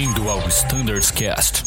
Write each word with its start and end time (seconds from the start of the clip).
Bem-vindo 0.00 0.30
ao 0.30 0.38
Standards 0.48 1.10
Cast. 1.10 1.64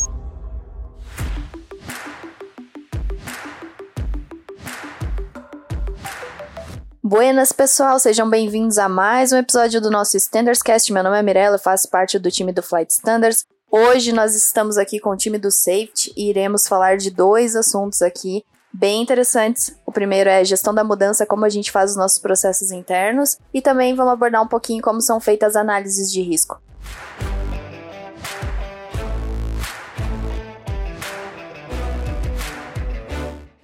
Buenas, 7.03 7.51
pessoal, 7.51 7.99
sejam 7.99 8.27
bem-vindos 8.27 8.79
a 8.79 8.89
mais 8.89 9.31
um 9.31 9.37
episódio 9.37 9.79
do 9.79 9.91
nosso 9.91 10.17
Standards 10.17 10.63
Cast. 10.63 10.91
Meu 10.91 11.03
nome 11.03 11.19
é 11.19 11.21
Mirella, 11.21 11.59
faço 11.59 11.87
parte 11.87 12.17
do 12.17 12.31
time 12.31 12.51
do 12.51 12.63
Flight 12.63 12.91
Standards. 12.91 13.45
Hoje 13.69 14.11
nós 14.11 14.33
estamos 14.33 14.79
aqui 14.79 14.99
com 14.99 15.11
o 15.11 15.15
time 15.15 15.37
do 15.37 15.51
Safety 15.51 16.11
e 16.17 16.31
iremos 16.31 16.67
falar 16.67 16.97
de 16.97 17.11
dois 17.11 17.55
assuntos 17.55 18.01
aqui 18.01 18.43
bem 18.73 19.03
interessantes. 19.03 19.75
O 19.85 19.91
primeiro 19.91 20.27
é 20.27 20.43
gestão 20.43 20.73
da 20.73 20.83
mudança, 20.83 21.23
como 21.23 21.45
a 21.45 21.49
gente 21.49 21.71
faz 21.71 21.91
os 21.91 21.97
nossos 21.97 22.17
processos 22.17 22.71
internos, 22.71 23.37
e 23.53 23.61
também 23.61 23.93
vamos 23.93 24.13
abordar 24.13 24.41
um 24.41 24.47
pouquinho 24.47 24.81
como 24.81 25.01
são 25.01 25.19
feitas 25.19 25.49
as 25.49 25.55
análises 25.55 26.11
de 26.11 26.23
risco. 26.23 26.59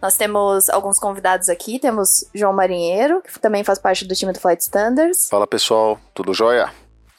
Nós 0.02 0.16
temos 0.16 0.70
alguns 0.70 0.98
convidados 0.98 1.50
aqui. 1.50 1.80
Temos 1.80 2.26
João 2.34 2.54
Marinheiro, 2.54 3.22
que 3.22 3.40
também 3.40 3.64
faz 3.64 3.78
parte 3.78 4.06
do 4.06 4.16
time 4.16 4.32
do 4.32 4.40
Flight 4.40 4.62
Standards. 4.62 5.28
Fala 5.30 5.46
pessoal, 5.46 6.00
tudo 6.14 6.34
jóia? 6.34 6.72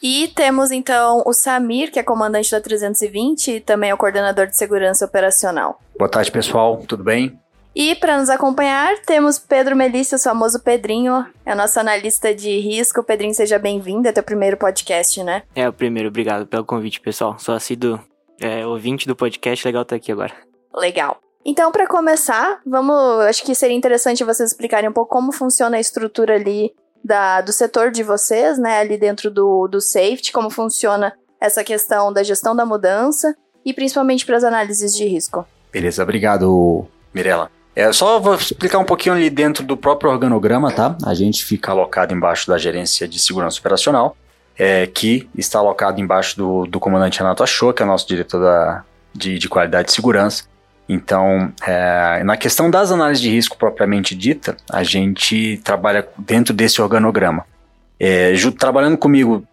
E 0.02 0.28
temos 0.28 0.70
então 0.70 1.22
o 1.26 1.32
Samir, 1.34 1.92
que 1.92 1.98
é 1.98 2.02
comandante 2.02 2.50
da 2.50 2.60
320 2.60 3.50
e 3.52 3.60
também 3.60 3.90
é 3.90 3.94
o 3.94 3.98
coordenador 3.98 4.46
de 4.46 4.56
segurança 4.56 5.04
operacional. 5.04 5.78
Boa 5.98 6.08
tarde, 6.08 6.32
pessoal, 6.32 6.82
tudo 6.88 7.04
bem? 7.04 7.38
E 7.74 7.94
para 7.94 8.18
nos 8.18 8.30
acompanhar, 8.30 8.98
temos 9.06 9.38
Pedro 9.38 9.76
Melício, 9.76 10.16
o 10.16 10.20
famoso 10.20 10.58
Pedrinho, 10.60 11.24
é 11.46 11.52
o 11.52 11.56
nosso 11.56 11.78
analista 11.78 12.34
de 12.34 12.58
risco. 12.58 13.04
Pedrinho, 13.04 13.34
seja 13.34 13.58
bem-vindo, 13.58 14.08
é 14.08 14.12
teu 14.12 14.22
primeiro 14.22 14.56
podcast, 14.56 15.22
né? 15.22 15.42
É 15.54 15.68
o 15.68 15.72
primeiro, 15.72 16.08
obrigado 16.08 16.46
pelo 16.46 16.64
convite, 16.64 17.00
pessoal. 17.00 17.38
Sou 17.38 17.54
assíduo 17.54 18.00
é, 18.40 18.66
ouvinte 18.66 19.06
do 19.06 19.14
podcast, 19.14 19.66
legal 19.68 19.82
estar 19.82 19.96
aqui 19.96 20.10
agora. 20.10 20.32
Legal. 20.74 21.20
Então, 21.44 21.72
para 21.72 21.86
começar, 21.86 22.60
vamos. 22.66 23.20
Acho 23.24 23.42
que 23.42 23.54
seria 23.54 23.76
interessante 23.76 24.24
vocês 24.24 24.50
explicarem 24.50 24.90
um 24.90 24.92
pouco 24.92 25.10
como 25.10 25.32
funciona 25.32 25.76
a 25.76 25.80
estrutura 25.80 26.34
ali 26.34 26.72
da, 27.02 27.40
do 27.40 27.52
setor 27.52 27.90
de 27.90 28.02
vocês, 28.02 28.58
né? 28.58 28.78
Ali 28.78 28.98
dentro 28.98 29.30
do, 29.30 29.66
do 29.66 29.80
safety, 29.80 30.32
como 30.32 30.50
funciona 30.50 31.14
essa 31.40 31.64
questão 31.64 32.12
da 32.12 32.22
gestão 32.22 32.54
da 32.54 32.66
mudança 32.66 33.34
e 33.64 33.72
principalmente 33.72 34.26
para 34.26 34.36
as 34.36 34.44
análises 34.44 34.94
de 34.94 35.06
risco. 35.06 35.46
Beleza, 35.72 36.02
obrigado, 36.02 36.86
Mirella. 37.14 37.50
É, 37.74 37.90
só 37.92 38.18
vou 38.18 38.34
explicar 38.34 38.78
um 38.78 38.84
pouquinho 38.84 39.14
ali 39.14 39.30
dentro 39.30 39.64
do 39.64 39.76
próprio 39.76 40.10
organograma, 40.10 40.70
tá? 40.72 40.96
A 41.04 41.14
gente 41.14 41.44
fica 41.44 41.70
alocado 41.70 42.12
embaixo 42.12 42.48
da 42.48 42.58
gerência 42.58 43.06
de 43.08 43.18
segurança 43.18 43.58
operacional, 43.58 44.16
é, 44.58 44.86
que 44.86 45.28
está 45.34 45.60
alocado 45.60 46.00
embaixo 46.00 46.36
do, 46.36 46.66
do 46.66 46.80
comandante 46.80 47.18
Renato 47.18 47.42
Achou, 47.42 47.72
que 47.72 47.82
é 47.82 47.86
nosso 47.86 48.06
diretor 48.06 48.40
da, 48.40 48.84
de, 49.14 49.38
de 49.38 49.48
qualidade 49.48 49.88
de 49.88 49.94
segurança. 49.94 50.44
Então, 50.92 51.52
é, 51.64 52.20
na 52.24 52.36
questão 52.36 52.68
das 52.68 52.90
análises 52.90 53.22
de 53.22 53.30
risco 53.30 53.56
propriamente 53.56 54.12
dita, 54.12 54.56
a 54.68 54.82
gente 54.82 55.60
trabalha 55.62 56.08
dentro 56.18 56.52
desse 56.52 56.82
organograma. 56.82 57.46
É, 57.96 58.32
trabalhando 58.58 58.98
comigo, 58.98 59.46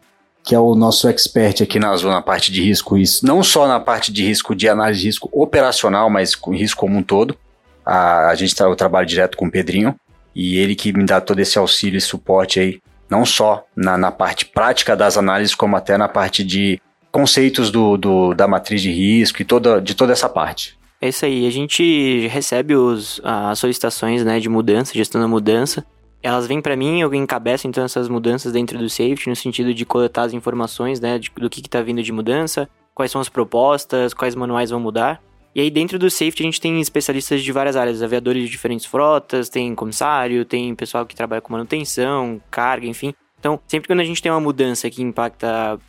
que 0.44 0.56
é 0.56 0.60
o 0.60 0.74
nosso 0.74 1.08
expert 1.08 1.62
aqui 1.62 1.78
na 1.78 1.96
zona, 1.96 2.16
na 2.16 2.22
parte 2.24 2.52
de 2.52 2.64
risco, 2.64 2.98
isso 2.98 3.24
não 3.24 3.44
só 3.44 3.68
na 3.68 3.80
parte 3.80 4.12
de 4.12 4.26
risco 4.26 4.56
de 4.56 4.68
análise 4.68 5.02
de 5.02 5.06
risco 5.06 5.30
operacional, 5.32 6.10
mas 6.10 6.34
com 6.34 6.56
risco 6.56 6.80
como 6.80 6.98
um 6.98 7.04
todo. 7.04 7.38
A, 7.86 8.30
a 8.30 8.36
gente 8.36 8.56
tra 8.56 8.66
eu 8.66 8.76
trabalho 8.76 9.06
direto 9.06 9.38
com 9.38 9.46
o 9.46 9.52
Pedrinho 9.52 9.94
e 10.34 10.58
ele 10.58 10.74
que 10.74 10.92
me 10.92 11.06
dá 11.06 11.22
todo 11.22 11.40
esse 11.40 11.60
auxílio 11.60 12.00
e 12.00 12.02
suporte 12.02 12.60
aí, 12.60 12.82
não 13.08 13.24
só 13.24 13.64
na, 13.76 13.96
na 13.96 14.12
parte 14.12 14.44
prática 14.44 14.96
das 14.96 15.20
análises, 15.20 15.54
como 15.54 15.76
até 15.76 16.00
na 16.00 16.08
parte 16.08 16.44
de 16.44 16.82
conceitos 17.12 17.70
do, 17.70 17.96
do, 17.96 18.34
da 18.34 18.48
matriz 18.48 18.82
de 18.82 18.92
risco 18.92 19.40
e 19.40 19.46
toda, 19.46 19.80
de 19.80 19.94
toda 19.94 20.14
essa 20.14 20.28
parte. 20.28 20.77
É 21.00 21.10
isso 21.10 21.26
aí, 21.26 21.46
a 21.46 21.52
gente 21.52 22.28
recebe 22.28 22.76
os, 22.76 23.22
as 23.24 23.60
solicitações 23.60 24.24
né, 24.26 24.40
de 24.40 24.50
mudança, 24.50 24.94
gestão 24.94 25.22
da 25.22 25.28
mudança. 25.28 25.86
Elas 26.24 26.48
vêm 26.48 26.60
para 26.60 26.76
mim, 26.76 27.00
eu 27.02 27.14
encabeço 27.14 27.68
então 27.68 27.84
essas 27.84 28.10
mudanças 28.10 28.52
dentro 28.52 28.78
do 28.80 28.90
safety, 28.90 29.30
no 29.30 29.36
sentido 29.36 29.74
de 29.74 29.86
coletar 29.86 30.24
as 30.24 30.34
informações 30.34 31.00
né, 31.00 31.20
de, 31.20 31.32
do 31.36 31.50
que 31.50 31.60
está 31.60 31.82
vindo 31.82 32.02
de 32.02 32.12
mudança, 32.12 32.68
quais 32.96 33.12
são 33.12 33.22
as 33.22 33.30
propostas, 33.30 34.14
quais 34.14 34.34
manuais 34.34 34.72
vão 34.72 34.80
mudar. 34.80 35.22
E 35.54 35.62
aí 35.62 35.70
dentro 35.70 36.00
do 36.00 36.10
safety 36.10 36.42
a 36.42 36.46
gente 36.46 36.60
tem 36.60 36.82
especialistas 36.82 37.44
de 37.44 37.52
várias 37.52 37.76
áreas, 37.76 38.02
aviadores 38.02 38.44
de 38.44 38.50
diferentes 38.50 38.86
frotas, 38.86 39.50
tem 39.50 39.74
comissário, 39.76 40.46
tem 40.46 40.74
pessoal 40.74 41.06
que 41.06 41.16
trabalha 41.16 41.42
com 41.42 41.54
manutenção, 41.54 42.42
carga, 42.50 42.88
enfim. 42.88 43.14
Então, 43.48 43.62
sempre 43.66 43.88
quando 43.88 44.02
a 44.02 44.04
gente 44.04 44.22
tem 44.22 44.30
uma 44.30 44.42
mudança 44.42 44.90
que 44.90 45.02
impacta 45.02 45.80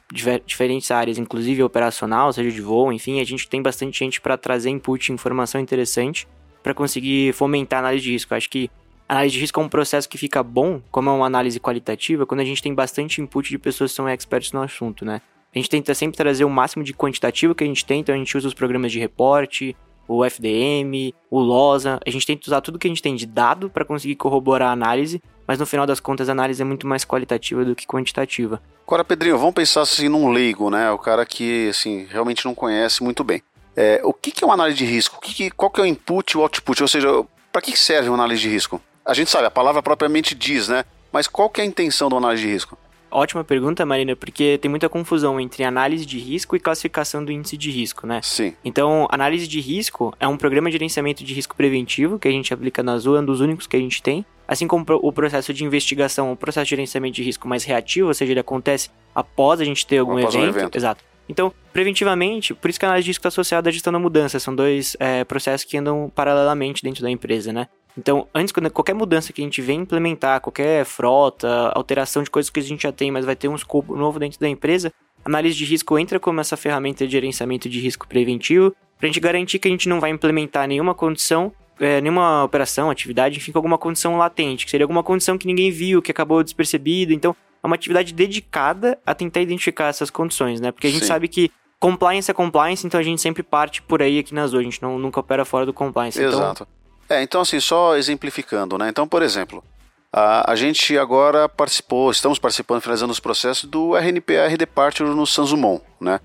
diferentes 0.47 0.93
áreas, 0.93 1.19
inclusive 1.19 1.61
operacional, 1.61 2.33
seja 2.33 2.53
de 2.53 2.61
voo, 2.61 2.93
enfim, 2.93 3.21
a 3.21 3.25
gente 3.25 3.49
tem 3.49 3.61
bastante 3.61 3.99
gente 3.99 4.21
para 4.21 4.39
trazer 4.39 4.71
input, 4.71 5.13
informação 5.13 5.61
interessante 5.61 6.29
para 6.63 6.73
conseguir 6.73 7.35
fomentar 7.35 7.79
a 7.79 7.89
análise 7.89 8.05
de 8.05 8.13
risco. 8.13 8.33
Eu 8.33 8.37
acho 8.37 8.49
que 8.49 8.71
a 9.09 9.15
análise 9.15 9.35
de 9.35 9.41
risco 9.41 9.61
é 9.61 9.65
um 9.65 9.69
processo 9.69 10.09
que 10.09 10.17
fica 10.17 10.41
bom, 10.41 10.81
como 10.89 11.11
é 11.11 11.13
uma 11.13 11.27
análise 11.27 11.59
qualitativa, 11.59 12.25
quando 12.25 12.43
a 12.43 12.45
gente 12.45 12.63
tem 12.63 12.73
bastante 12.73 13.21
input 13.21 13.51
de 13.51 13.59
pessoas 13.59 13.91
que 13.91 13.97
são 13.97 14.09
experts 14.09 14.53
no 14.53 14.63
assunto, 14.63 15.05
né? 15.05 15.21
A 15.53 15.59
gente 15.59 15.69
tenta 15.69 15.93
sempre 15.95 16.17
trazer 16.17 16.45
o 16.45 16.51
máximo 16.51 16.85
de 16.85 16.95
quantitativo 16.95 17.57
que 17.57 17.65
a 17.65 17.67
gente 17.67 17.85
tem, 17.85 17.99
então 17.99 18.15
a 18.15 18.19
gente 18.19 18.37
usa 18.37 18.47
os 18.47 18.55
programas 18.55 18.93
de 18.93 19.01
reporte, 19.01 19.75
o 20.07 20.25
FDM, 20.25 21.13
o 21.29 21.41
LOSA. 21.41 21.99
A 22.07 22.11
gente 22.11 22.25
tenta 22.25 22.43
usar 22.47 22.61
tudo 22.61 22.79
que 22.79 22.87
a 22.87 22.91
gente 22.91 23.03
tem 23.03 23.17
de 23.17 23.27
dado 23.27 23.69
para 23.69 23.85
conseguir 23.85 24.15
corroborar 24.15 24.69
a 24.69 24.73
análise, 24.73 25.21
mas 25.49 25.59
no 25.59 25.65
final 25.65 25.87
das 25.87 25.99
contas 25.99 26.29
a 26.29 26.33
análise 26.33 26.61
é 26.61 26.65
muito 26.65 26.87
mais 26.87 27.07
qualitativa 27.07 27.65
do 27.65 27.75
que 27.75 27.87
quantitativa. 27.87 28.61
Agora, 28.87 29.03
Pedrinho, 29.03 29.39
vamos 29.39 29.55
pensar 29.55 29.81
assim 29.81 30.09
num 30.09 30.31
leigo, 30.31 30.69
né? 30.69 30.91
O 30.91 30.99
cara 30.99 31.25
que 31.25 31.71
assim 31.71 32.07
realmente 32.11 32.45
não 32.45 32.55
conhece 32.55 33.03
muito 33.03 33.25
bem. 33.25 33.43
É, 33.75 34.01
o 34.05 34.13
que, 34.13 34.31
que 34.31 34.45
é 34.45 34.47
uma 34.47 34.55
análise 34.55 34.77
de 34.77 34.85
risco? 34.85 35.21
Que, 35.21 35.51
qual 35.51 35.71
que 35.71 35.81
é 35.81 35.85
o 35.85 35.87
input 35.87 36.33
e 36.33 36.39
o 36.39 36.43
output? 36.43 36.83
Ou 36.83 36.89
seja, 36.89 37.09
para 37.51 37.63
que 37.63 37.77
serve 37.79 38.09
uma 38.11 38.17
análise 38.17 38.43
de 38.43 38.49
risco? 38.49 38.81
A 39.07 39.15
gente 39.15 39.31
sabe, 39.31 39.47
a 39.47 39.51
palavra 39.51 39.83
propriamente 39.83 40.35
diz, 40.35 40.69
né? 40.69 40.85
Mas 41.11 41.27
qual 41.27 41.49
que 41.49 41.61
é 41.61 41.65
a 41.65 41.67
intenção 41.67 42.11
da 42.11 42.17
análise 42.17 42.43
de 42.43 42.53
risco? 42.53 42.77
Ótima 43.11 43.43
pergunta, 43.43 43.87
Marina, 43.87 44.15
porque 44.15 44.59
tem 44.59 44.69
muita 44.69 44.89
confusão 44.89 45.41
entre 45.41 45.65
análise 45.65 46.05
de 46.05 46.19
risco 46.19 46.55
e 46.57 46.61
classificação 46.61 47.25
do 47.25 47.33
índice 47.33 47.57
de 47.57 47.71
risco, 47.71 48.07
né? 48.07 48.21
Sim. 48.23 48.53
Então, 48.63 49.09
análise 49.11 49.49
de 49.49 49.61
risco 49.61 50.15
é 50.21 50.29
um 50.29 50.37
programa 50.37 50.69
de 50.69 50.75
gerenciamento 50.75 51.25
de 51.25 51.33
risco 51.33 51.57
preventivo 51.57 52.19
que 52.19 52.29
a 52.29 52.31
gente 52.31 52.53
aplica 52.53 52.83
na 52.83 52.93
Azul, 52.93 53.17
é 53.17 53.21
um 53.21 53.25
dos 53.25 53.41
únicos 53.41 53.67
que 53.67 53.77
a 53.77 53.81
gente 53.81 54.03
tem. 54.03 54.27
Assim 54.49 54.67
como 54.67 54.85
o 54.89 55.13
processo 55.13 55.53
de 55.53 55.63
investigação, 55.63 56.33
o 56.33 56.37
processo 56.37 56.65
de 56.65 56.71
gerenciamento 56.71 57.15
de 57.15 57.23
risco 57.23 57.47
mais 57.47 57.65
reativo, 57.65 58.09
ou 58.09 58.15
seja, 58.15 58.33
ele 58.33 58.41
acontece 58.41 58.89
após 59.15 59.61
a 59.61 59.65
gente 59.65 59.87
ter 59.87 59.99
algum 59.99 60.17
após 60.17 60.35
evento. 60.35 60.47
Um 60.47 60.59
evento. 60.59 60.77
Exato. 60.77 61.05
Então, 61.29 61.53
preventivamente, 61.73 62.55
por 62.55 62.71
isso 62.71 62.79
que 62.81 62.87
a 62.87 62.89
análise 62.89 63.05
de 63.05 63.11
risco 63.11 63.21
está 63.21 63.29
associada 63.29 63.69
à 63.69 63.73
gestão 63.73 63.93
da 63.93 63.99
mudança. 63.99 64.41
São 64.41 64.55
dois 64.55 64.97
é, 64.99 65.23
processos 65.25 65.67
que 65.67 65.77
andam 65.77 66.11
paralelamente 66.15 66.83
dentro 66.83 67.03
da 67.03 67.11
empresa, 67.11 67.53
né? 67.53 67.69
Então, 67.97 68.27
antes, 68.35 68.53
quando 68.53 68.71
qualquer 68.71 68.95
mudança 68.95 69.33
que 69.33 69.43
a 69.43 69.45
gente 69.45 69.61
vem 69.61 69.81
implementar, 69.81 70.41
qualquer 70.41 70.85
frota, 70.85 71.71
alteração 71.75 72.23
de 72.23 72.31
coisas 72.31 72.49
que 72.49 72.61
a 72.61 72.63
gente 72.63 72.85
já 72.85 72.93
tem, 72.93 73.11
mas 73.11 73.27
vai 73.27 73.37
ter 73.37 73.49
um 73.49 73.57
escopo 73.57 73.95
novo 73.97 74.19
dentro 74.19 74.41
da 74.41 74.49
empresa, 74.49 74.93
análise 75.25 75.57
de 75.57 75.65
risco 75.65 75.99
entra 75.99 76.19
como 76.19 76.41
essa 76.41 76.57
ferramenta 76.57 77.05
de 77.05 77.13
gerenciamento 77.13 77.69
de 77.69 77.81
risco 77.81 78.07
preventivo, 78.09 78.75
para 78.97 79.07
a 79.07 79.09
gente 79.09 79.21
garantir 79.21 79.59
que 79.59 79.69
a 79.69 79.71
gente 79.71 79.89
não 79.89 80.01
vai 80.01 80.11
implementar 80.11 80.67
nenhuma 80.67 80.95
condição, 80.95 81.53
é, 81.81 82.01
nenhuma 82.01 82.45
operação, 82.45 82.91
atividade, 82.91 83.39
enfim, 83.39 83.53
com 83.53 83.59
alguma 83.59 83.79
condição 83.79 84.17
latente, 84.17 84.65
que 84.65 84.71
seria 84.71 84.85
alguma 84.85 85.03
condição 85.03 85.39
que 85.39 85.47
ninguém 85.47 85.71
viu, 85.71 86.03
que 86.03 86.11
acabou 86.11 86.43
despercebido. 86.43 87.13
Então, 87.13 87.35
é 87.63 87.67
uma 87.67 87.77
atividade 87.77 88.13
dedicada 88.13 88.99
a 89.05 89.15
tentar 89.15 89.41
identificar 89.41 89.87
essas 89.87 90.11
condições, 90.11 90.61
né? 90.61 90.73
Porque 90.73 90.87
a 90.87 90.91
gente 90.91 91.03
Sim. 91.03 91.09
sabe 91.09 91.29
que 91.29 91.51
compliance 91.81 92.31
é 92.31 92.35
compliance, 92.35 92.87
então 92.87 92.99
a 92.99 93.03
gente 93.03 93.21
sempre 93.21 93.43
parte 93.43 93.83
por 93.83 94.03
aí 94.03 94.19
aqui 94.19 94.35
na 94.35 94.43
Azul, 94.43 94.61
a 94.61 94.63
gente 94.63 94.83
não, 94.83 94.99
nunca 94.99 95.21
opera 95.21 95.45
fora 95.45 95.65
do 95.65 95.73
compliance. 95.73 96.19
Então, 96.19 96.33
Exato. 96.33 96.69
É, 97.09 97.23
então 97.23 97.41
assim, 97.41 97.59
só 97.61 97.97
exemplificando, 97.97 98.77
né? 98.77 98.89
Então, 98.89 99.09
por 99.09 99.23
exemplo, 99.23 99.65
a, 100.13 100.53
a 100.53 100.57
gente 100.57 100.97
agora 100.99 101.49
participou, 101.49 102.11
estamos 102.11 102.39
participando, 102.39 102.81
finalizando 102.81 103.13
os 103.13 103.21
processos 103.21 103.65
do 103.69 103.97
RNPR 103.97 104.57
Departure 104.57 105.09
no 105.09 105.27
Sanzumon, 105.27 105.81
né? 106.01 106.21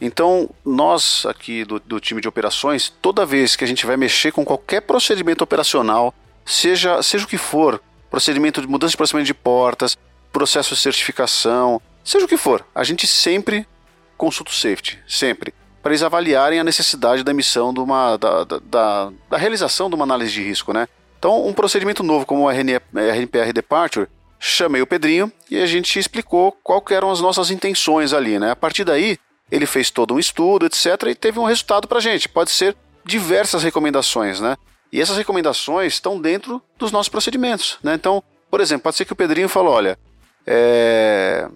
Então, 0.00 0.50
nós 0.64 1.24
aqui 1.26 1.64
do, 1.64 1.78
do 1.80 2.00
time 2.00 2.20
de 2.20 2.28
operações, 2.28 2.92
toda 3.00 3.24
vez 3.24 3.56
que 3.56 3.64
a 3.64 3.66
gente 3.66 3.86
vai 3.86 3.96
mexer 3.96 4.32
com 4.32 4.44
qualquer 4.44 4.82
procedimento 4.82 5.42
operacional, 5.42 6.12
seja, 6.44 7.02
seja 7.02 7.24
o 7.24 7.28
que 7.28 7.38
for, 7.38 7.80
procedimento 8.10 8.60
de 8.60 8.66
mudança 8.66 8.90
de 8.90 8.96
procedimento 8.96 9.26
de 9.26 9.34
portas, 9.34 9.96
processo 10.32 10.74
de 10.74 10.80
certificação, 10.80 11.80
seja 12.02 12.24
o 12.24 12.28
que 12.28 12.36
for, 12.36 12.66
a 12.74 12.84
gente 12.84 13.06
sempre 13.06 13.66
consulta 14.16 14.50
o 14.50 14.54
safety, 14.54 14.98
sempre 15.06 15.54
para 15.84 15.92
eles 15.92 16.02
avaliarem 16.02 16.58
a 16.58 16.64
necessidade 16.64 17.22
da 17.22 17.30
emissão 17.30 17.72
de 17.72 17.78
uma, 17.78 18.16
da, 18.16 18.42
da, 18.44 18.58
da, 18.58 19.12
da, 19.28 19.36
realização 19.36 19.90
de 19.90 19.94
uma 19.94 20.04
análise 20.04 20.32
de 20.32 20.42
risco, 20.42 20.72
né? 20.72 20.88
Então, 21.18 21.46
um 21.46 21.52
procedimento 21.52 22.02
novo 22.02 22.24
como 22.24 22.44
o 22.44 22.50
RNPR 22.50 23.52
Departure, 23.52 24.08
chamei 24.38 24.80
o 24.80 24.86
Pedrinho 24.86 25.30
e 25.50 25.58
a 25.58 25.66
gente 25.66 25.98
explicou 25.98 26.52
qual 26.64 26.82
eram 26.90 27.10
as 27.10 27.20
nossas 27.20 27.50
intenções 27.50 28.14
ali, 28.14 28.38
né? 28.38 28.50
A 28.50 28.56
partir 28.56 28.82
daí, 28.82 29.18
ele 29.50 29.66
fez 29.66 29.90
todo 29.90 30.14
um 30.14 30.18
estudo, 30.18 30.66
etc, 30.66 31.08
e 31.08 31.14
teve 31.14 31.38
um 31.38 31.44
resultado 31.44 31.86
para 31.86 31.98
a 31.98 32.00
gente. 32.00 32.28
Pode 32.28 32.50
ser 32.50 32.76
diversas 33.04 33.62
recomendações, 33.62 34.40
né? 34.40 34.56
E 34.92 35.00
essas 35.00 35.16
recomendações 35.16 35.94
estão 35.94 36.20
dentro 36.20 36.62
dos 36.78 36.92
nossos 36.92 37.08
procedimentos, 37.08 37.78
né? 37.82 37.94
Então, 37.94 38.22
por 38.50 38.60
exemplo, 38.60 38.84
pode 38.84 38.96
ser 38.96 39.04
que 39.04 39.12
o 39.12 39.16
Pedrinho 39.16 39.48
falou, 39.48 39.72
olha, 39.72 39.98
é... 40.46 41.48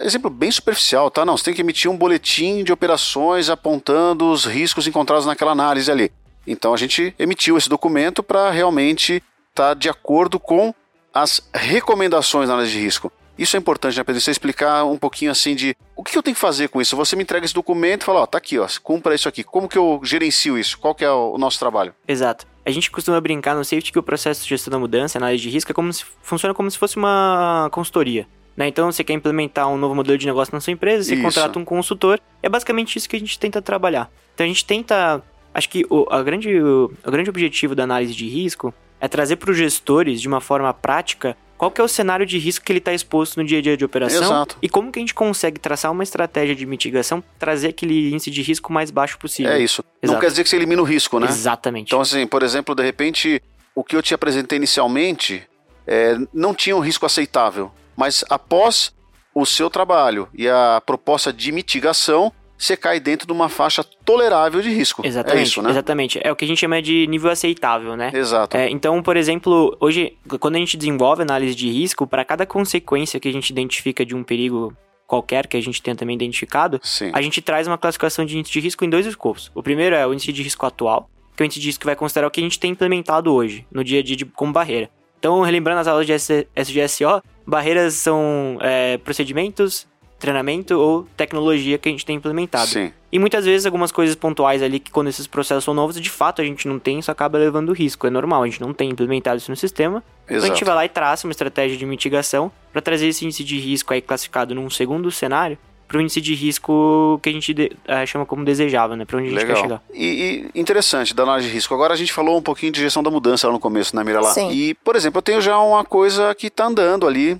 exemplo 0.00 0.28
bem 0.28 0.50
superficial, 0.50 1.10
tá? 1.10 1.24
Não, 1.24 1.36
você 1.36 1.44
tem 1.44 1.54
que 1.54 1.60
emitir 1.60 1.90
um 1.90 1.96
boletim 1.96 2.64
de 2.64 2.72
operações 2.72 3.48
apontando 3.48 4.30
os 4.30 4.44
riscos 4.44 4.86
encontrados 4.86 5.26
naquela 5.26 5.52
análise 5.52 5.90
ali. 5.90 6.12
Então 6.46 6.74
a 6.74 6.76
gente 6.76 7.14
emitiu 7.18 7.56
esse 7.56 7.68
documento 7.68 8.22
para 8.22 8.50
realmente 8.50 9.22
estar 9.50 9.68
tá 9.68 9.74
de 9.74 9.88
acordo 9.88 10.40
com 10.40 10.74
as 11.14 11.48
recomendações 11.54 12.48
da 12.48 12.54
análise 12.54 12.74
de 12.74 12.80
risco. 12.80 13.12
Isso 13.42 13.56
é 13.56 13.58
importante, 13.58 13.96
né, 13.96 14.04
Pedro? 14.04 14.20
Você 14.20 14.30
explicar 14.30 14.84
um 14.84 14.96
pouquinho 14.96 15.32
assim 15.32 15.56
de 15.56 15.76
o 15.96 16.04
que 16.04 16.16
eu 16.16 16.22
tenho 16.22 16.32
que 16.36 16.40
fazer 16.40 16.68
com 16.68 16.80
isso. 16.80 16.94
Você 16.94 17.16
me 17.16 17.24
entrega 17.24 17.44
esse 17.44 17.52
documento 17.52 18.02
e 18.02 18.04
fala, 18.04 18.20
ó, 18.20 18.26
tá 18.26 18.38
aqui, 18.38 18.56
ó, 18.56 18.68
cumpra 18.80 19.16
isso 19.16 19.28
aqui. 19.28 19.42
Como 19.42 19.68
que 19.68 19.76
eu 19.76 20.00
gerencio 20.04 20.56
isso? 20.56 20.78
Qual 20.78 20.94
que 20.94 21.04
é 21.04 21.10
o 21.10 21.36
nosso 21.36 21.58
trabalho? 21.58 21.92
Exato. 22.06 22.46
A 22.64 22.70
gente 22.70 22.88
costuma 22.88 23.20
brincar 23.20 23.56
no 23.56 23.64
safety 23.64 23.90
que 23.90 23.98
o 23.98 24.02
processo 24.02 24.44
de 24.44 24.48
gestão 24.48 24.70
da 24.70 24.78
mudança, 24.78 25.18
análise 25.18 25.42
de 25.42 25.50
risco, 25.50 25.72
é 25.72 25.74
como 25.74 25.92
se, 25.92 26.04
funciona 26.22 26.54
como 26.54 26.70
se 26.70 26.78
fosse 26.78 26.96
uma 26.96 27.68
consultoria. 27.72 28.28
Né? 28.56 28.68
Então, 28.68 28.92
você 28.92 29.02
quer 29.02 29.14
implementar 29.14 29.68
um 29.68 29.76
novo 29.76 29.92
modelo 29.92 30.16
de 30.16 30.26
negócio 30.26 30.54
na 30.54 30.60
sua 30.60 30.72
empresa, 30.72 31.02
você 31.02 31.14
isso. 31.14 31.22
contrata 31.24 31.58
um 31.58 31.64
consultor. 31.64 32.20
É 32.40 32.48
basicamente 32.48 32.96
isso 32.96 33.08
que 33.08 33.16
a 33.16 33.18
gente 33.18 33.36
tenta 33.40 33.60
trabalhar. 33.60 34.08
Então, 34.34 34.44
a 34.44 34.48
gente 34.48 34.64
tenta. 34.64 35.20
Acho 35.52 35.68
que 35.68 35.84
o, 35.90 36.06
a 36.08 36.22
grande, 36.22 36.62
o, 36.62 36.92
o 37.04 37.10
grande 37.10 37.28
objetivo 37.28 37.74
da 37.74 37.82
análise 37.82 38.14
de 38.14 38.28
risco 38.28 38.72
é 39.00 39.08
trazer 39.08 39.34
para 39.34 39.50
os 39.50 39.56
gestores, 39.56 40.20
de 40.20 40.28
uma 40.28 40.40
forma 40.40 40.72
prática, 40.72 41.36
qual 41.62 41.70
que 41.70 41.80
é 41.80 41.84
o 41.84 41.86
cenário 41.86 42.26
de 42.26 42.38
risco 42.38 42.64
que 42.64 42.72
ele 42.72 42.80
está 42.80 42.92
exposto 42.92 43.36
no 43.36 43.46
dia 43.46 43.60
a 43.60 43.62
dia 43.62 43.76
de 43.76 43.84
operação 43.84 44.20
Exato. 44.20 44.56
e 44.60 44.68
como 44.68 44.90
que 44.90 44.98
a 44.98 45.02
gente 45.02 45.14
consegue 45.14 45.60
traçar 45.60 45.92
uma 45.92 46.02
estratégia 46.02 46.56
de 46.56 46.66
mitigação, 46.66 47.22
trazer 47.38 47.68
aquele 47.68 48.10
índice 48.10 48.32
de 48.32 48.42
risco 48.42 48.72
mais 48.72 48.90
baixo 48.90 49.16
possível. 49.16 49.52
É 49.52 49.60
isso. 49.60 49.84
Exato. 50.02 50.12
Não 50.12 50.20
quer 50.20 50.26
dizer 50.26 50.42
que 50.42 50.48
você 50.48 50.56
elimina 50.56 50.82
o 50.82 50.84
risco, 50.84 51.20
né? 51.20 51.28
Exatamente. 51.28 51.86
Então, 51.86 52.00
assim, 52.00 52.26
por 52.26 52.42
exemplo, 52.42 52.74
de 52.74 52.82
repente, 52.82 53.40
o 53.76 53.84
que 53.84 53.94
eu 53.94 54.02
te 54.02 54.12
apresentei 54.12 54.56
inicialmente 54.56 55.48
é, 55.86 56.16
não 56.34 56.52
tinha 56.52 56.76
um 56.76 56.80
risco 56.80 57.06
aceitável. 57.06 57.70
Mas 57.96 58.24
após 58.28 58.92
o 59.32 59.46
seu 59.46 59.70
trabalho 59.70 60.28
e 60.34 60.48
a 60.48 60.82
proposta 60.84 61.32
de 61.32 61.52
mitigação, 61.52 62.32
você 62.62 62.76
cai 62.76 63.00
dentro 63.00 63.26
de 63.26 63.32
uma 63.32 63.48
faixa 63.48 63.82
tolerável 64.04 64.60
de 64.62 64.70
risco. 64.70 65.04
Exatamente. 65.04 65.40
É 65.40 65.42
isso, 65.42 65.62
né? 65.62 65.70
Exatamente. 65.70 66.20
É 66.22 66.30
o 66.30 66.36
que 66.36 66.44
a 66.44 66.48
gente 66.48 66.58
chama 66.58 66.80
de 66.80 67.06
nível 67.08 67.30
aceitável, 67.30 67.96
né? 67.96 68.12
Exato. 68.14 68.56
É, 68.56 68.70
então, 68.70 69.02
por 69.02 69.16
exemplo, 69.16 69.76
hoje, 69.80 70.16
quando 70.38 70.56
a 70.56 70.58
gente 70.58 70.76
desenvolve 70.76 71.22
análise 71.22 71.54
de 71.54 71.68
risco, 71.68 72.06
para 72.06 72.24
cada 72.24 72.46
consequência 72.46 73.18
que 73.18 73.28
a 73.28 73.32
gente 73.32 73.50
identifica 73.50 74.06
de 74.06 74.14
um 74.14 74.22
perigo 74.22 74.76
qualquer 75.06 75.46
que 75.46 75.56
a 75.56 75.60
gente 75.60 75.82
tenha 75.82 75.96
também 75.96 76.14
identificado, 76.14 76.80
Sim. 76.82 77.10
a 77.12 77.20
gente 77.20 77.42
traz 77.42 77.66
uma 77.66 77.76
classificação 77.76 78.24
de 78.24 78.38
índice 78.38 78.52
de 78.52 78.60
risco 78.60 78.84
em 78.84 78.88
dois 78.88 79.06
escopos. 79.06 79.50
O 79.54 79.62
primeiro 79.62 79.96
é 79.96 80.06
o 80.06 80.12
índice 80.14 80.32
de 80.32 80.42
risco 80.42 80.64
atual, 80.64 81.10
que 81.36 81.42
é 81.42 81.44
o 81.44 81.46
índice 81.46 81.60
de 81.60 81.66
risco 81.66 81.80
que 81.80 81.86
vai 81.86 81.96
considerar 81.96 82.28
o 82.28 82.30
que 82.30 82.40
a 82.40 82.44
gente 82.44 82.58
tem 82.58 82.70
implementado 82.70 83.32
hoje, 83.32 83.66
no 83.70 83.82
dia 83.82 84.00
a 84.00 84.02
dia 84.02 84.16
de, 84.16 84.24
como 84.24 84.52
barreira. 84.52 84.88
Então, 85.18 85.42
relembrando 85.42 85.80
as 85.80 85.86
aulas 85.86 86.06
de 86.06 86.12
SGSO, 86.12 87.22
barreiras 87.46 87.94
são 87.94 88.58
é, 88.60 88.98
procedimentos, 88.98 89.86
treinamento 90.22 90.78
ou 90.78 91.06
tecnologia 91.16 91.76
que 91.76 91.88
a 91.88 91.92
gente 91.92 92.06
tem 92.06 92.16
implementado. 92.16 92.68
Sim. 92.68 92.92
E 93.10 93.18
muitas 93.18 93.44
vezes 93.44 93.66
algumas 93.66 93.90
coisas 93.90 94.14
pontuais 94.14 94.62
ali 94.62 94.78
que 94.78 94.90
quando 94.90 95.08
esses 95.08 95.26
processos 95.26 95.64
são 95.64 95.74
novos, 95.74 96.00
de 96.00 96.08
fato 96.08 96.40
a 96.40 96.44
gente 96.44 96.66
não 96.68 96.78
tem, 96.78 97.00
isso 97.00 97.10
acaba 97.10 97.36
levando 97.36 97.72
risco. 97.72 98.06
É 98.06 98.10
normal, 98.10 98.44
a 98.44 98.46
gente 98.46 98.60
não 98.60 98.72
tem 98.72 98.88
implementado 98.88 99.36
isso 99.36 99.50
no 99.50 99.56
sistema. 99.56 99.98
Exato. 99.98 100.32
Então 100.32 100.44
a 100.44 100.46
gente 100.46 100.64
vai 100.64 100.74
lá 100.74 100.84
e 100.84 100.88
traça 100.88 101.26
uma 101.26 101.32
estratégia 101.32 101.76
de 101.76 101.84
mitigação 101.84 102.52
para 102.72 102.80
trazer 102.80 103.08
esse 103.08 103.24
índice 103.24 103.42
de 103.42 103.58
risco 103.58 103.92
aí 103.92 104.00
classificado 104.00 104.54
num 104.54 104.70
segundo 104.70 105.10
cenário 105.10 105.58
para 105.88 105.98
o 105.98 106.00
índice 106.00 106.20
de 106.20 106.34
risco 106.34 107.20
que 107.22 107.28
a 107.28 107.32
gente 107.32 107.52
de, 107.52 107.72
é, 107.86 108.06
chama 108.06 108.24
como 108.24 108.44
desejável, 108.44 108.96
né? 108.96 109.04
Para 109.04 109.18
onde 109.18 109.26
a 109.26 109.30
gente 109.30 109.38
Legal. 109.40 109.56
quer 109.56 109.62
chegar. 109.62 109.82
E, 109.92 110.48
e, 110.54 110.58
interessante, 110.60 111.14
da 111.14 111.24
análise 111.24 111.48
de 111.48 111.54
risco. 111.54 111.74
Agora 111.74 111.92
a 111.92 111.96
gente 111.96 112.12
falou 112.12 112.38
um 112.38 112.42
pouquinho 112.42 112.72
de 112.72 112.80
gestão 112.80 113.02
da 113.02 113.10
mudança 113.10 113.46
lá 113.46 113.52
no 113.52 113.60
começo, 113.60 113.94
né, 113.94 114.02
Mirela? 114.02 114.32
Sim. 114.32 114.50
E, 114.50 114.72
por 114.74 114.96
exemplo, 114.96 115.18
eu 115.18 115.22
tenho 115.22 115.40
já 115.42 115.58
uma 115.58 115.84
coisa 115.84 116.34
que 116.34 116.46
está 116.46 116.64
andando 116.64 117.06
ali, 117.06 117.38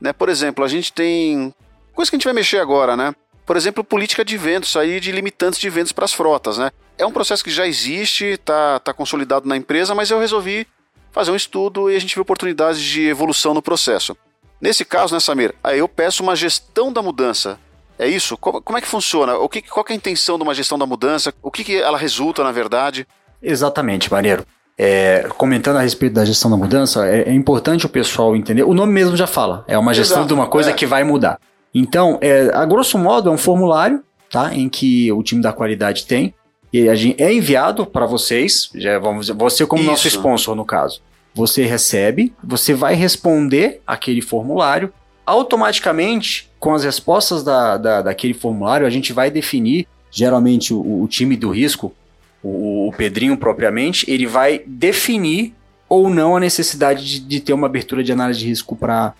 né? 0.00 0.12
Por 0.12 0.28
exemplo, 0.28 0.64
a 0.64 0.68
gente 0.68 0.92
tem 0.92 1.54
coisa 1.94 2.10
que 2.10 2.16
a 2.16 2.18
gente 2.18 2.24
vai 2.24 2.34
mexer 2.34 2.58
agora, 2.58 2.96
né? 2.96 3.14
Por 3.44 3.56
exemplo, 3.56 3.82
política 3.82 4.24
de 4.24 4.36
ventos 4.36 4.76
aí 4.76 5.00
de 5.00 5.10
limitantes 5.12 5.58
de 5.58 5.68
ventos 5.68 5.92
para 5.92 6.04
as 6.04 6.12
frotas, 6.12 6.58
né? 6.58 6.70
É 6.96 7.04
um 7.04 7.12
processo 7.12 7.42
que 7.42 7.50
já 7.50 7.66
existe, 7.66 8.24
está 8.24 8.78
tá 8.78 8.92
consolidado 8.92 9.48
na 9.48 9.56
empresa, 9.56 9.94
mas 9.94 10.10
eu 10.10 10.18
resolvi 10.18 10.66
fazer 11.10 11.30
um 11.30 11.36
estudo 11.36 11.90
e 11.90 11.96
a 11.96 11.98
gente 11.98 12.14
vê 12.14 12.20
oportunidades 12.20 12.80
de 12.80 13.06
evolução 13.08 13.52
no 13.52 13.62
processo. 13.62 14.16
Nesse 14.60 14.84
caso, 14.84 15.14
né, 15.14 15.20
Samir? 15.20 15.54
Aí 15.62 15.78
eu 15.78 15.88
peço 15.88 16.22
uma 16.22 16.36
gestão 16.36 16.92
da 16.92 17.02
mudança 17.02 17.58
é 18.02 18.08
isso? 18.08 18.36
Como, 18.36 18.60
como 18.60 18.78
é 18.78 18.80
que 18.80 18.88
funciona? 18.88 19.36
O 19.36 19.48
que, 19.48 19.62
qual 19.62 19.84
que 19.84 19.92
é 19.92 19.94
a 19.94 19.96
intenção 19.96 20.36
de 20.36 20.42
uma 20.42 20.54
gestão 20.54 20.78
da 20.78 20.84
mudança? 20.84 21.32
O 21.40 21.50
que, 21.50 21.62
que 21.62 21.80
ela 21.80 21.96
resulta, 21.96 22.42
na 22.42 22.50
verdade? 22.50 23.06
Exatamente, 23.40 24.10
Maneiro. 24.10 24.44
É, 24.76 25.28
comentando 25.36 25.76
a 25.76 25.80
respeito 25.80 26.14
da 26.14 26.24
gestão 26.24 26.50
da 26.50 26.56
mudança, 26.56 27.06
é, 27.06 27.28
é, 27.28 27.32
importante 27.32 27.86
o 27.86 27.88
pessoal 27.88 28.34
entender. 28.34 28.64
O 28.64 28.74
nome 28.74 28.92
mesmo 28.92 29.16
já 29.16 29.26
fala. 29.26 29.64
É 29.68 29.78
uma 29.78 29.94
gestão 29.94 30.18
Exato, 30.18 30.28
de 30.28 30.34
uma 30.34 30.48
coisa 30.48 30.70
é. 30.70 30.72
que 30.72 30.86
vai 30.86 31.04
mudar. 31.04 31.38
Então, 31.74 32.18
é, 32.20 32.50
a 32.52 32.64
grosso 32.64 32.98
modo, 32.98 33.30
é 33.30 33.32
um 33.32 33.38
formulário, 33.38 34.02
tá? 34.30 34.54
Em 34.54 34.68
que 34.68 35.10
o 35.12 35.22
time 35.22 35.42
da 35.42 35.52
qualidade 35.52 36.06
tem. 36.06 36.34
E 36.72 36.88
a 36.88 36.94
gente, 36.94 37.22
é 37.22 37.32
enviado 37.32 37.86
para 37.86 38.06
vocês. 38.06 38.70
Já 38.74 38.98
vamos, 38.98 39.28
você 39.28 39.66
como 39.66 39.82
nosso 39.82 40.06
Isso. 40.06 40.16
sponsor, 40.16 40.54
no 40.54 40.64
caso. 40.64 41.00
Você 41.34 41.64
recebe, 41.64 42.32
você 42.42 42.74
vai 42.74 42.94
responder 42.94 43.80
aquele 43.86 44.20
formulário. 44.20 44.92
Automaticamente, 45.24 46.50
com 46.58 46.74
as 46.74 46.84
respostas 46.84 47.42
da, 47.44 47.76
da, 47.76 48.02
daquele 48.02 48.34
formulário, 48.34 48.86
a 48.86 48.90
gente 48.90 49.12
vai 49.12 49.30
definir, 49.30 49.86
geralmente, 50.10 50.74
o, 50.74 51.02
o 51.02 51.08
time 51.08 51.36
do 51.36 51.50
risco, 51.50 51.94
o, 52.42 52.88
o 52.88 52.92
Pedrinho 52.92 53.36
propriamente, 53.36 54.10
ele 54.10 54.26
vai 54.26 54.62
definir 54.66 55.54
ou 55.88 56.10
não 56.10 56.36
a 56.36 56.40
necessidade 56.40 57.04
de, 57.04 57.20
de 57.20 57.40
ter 57.40 57.52
uma 57.52 57.66
abertura 57.66 58.02
de 58.02 58.12
análise 58.12 58.40
de 58.40 58.46
risco 58.46 58.74
para 58.74 59.14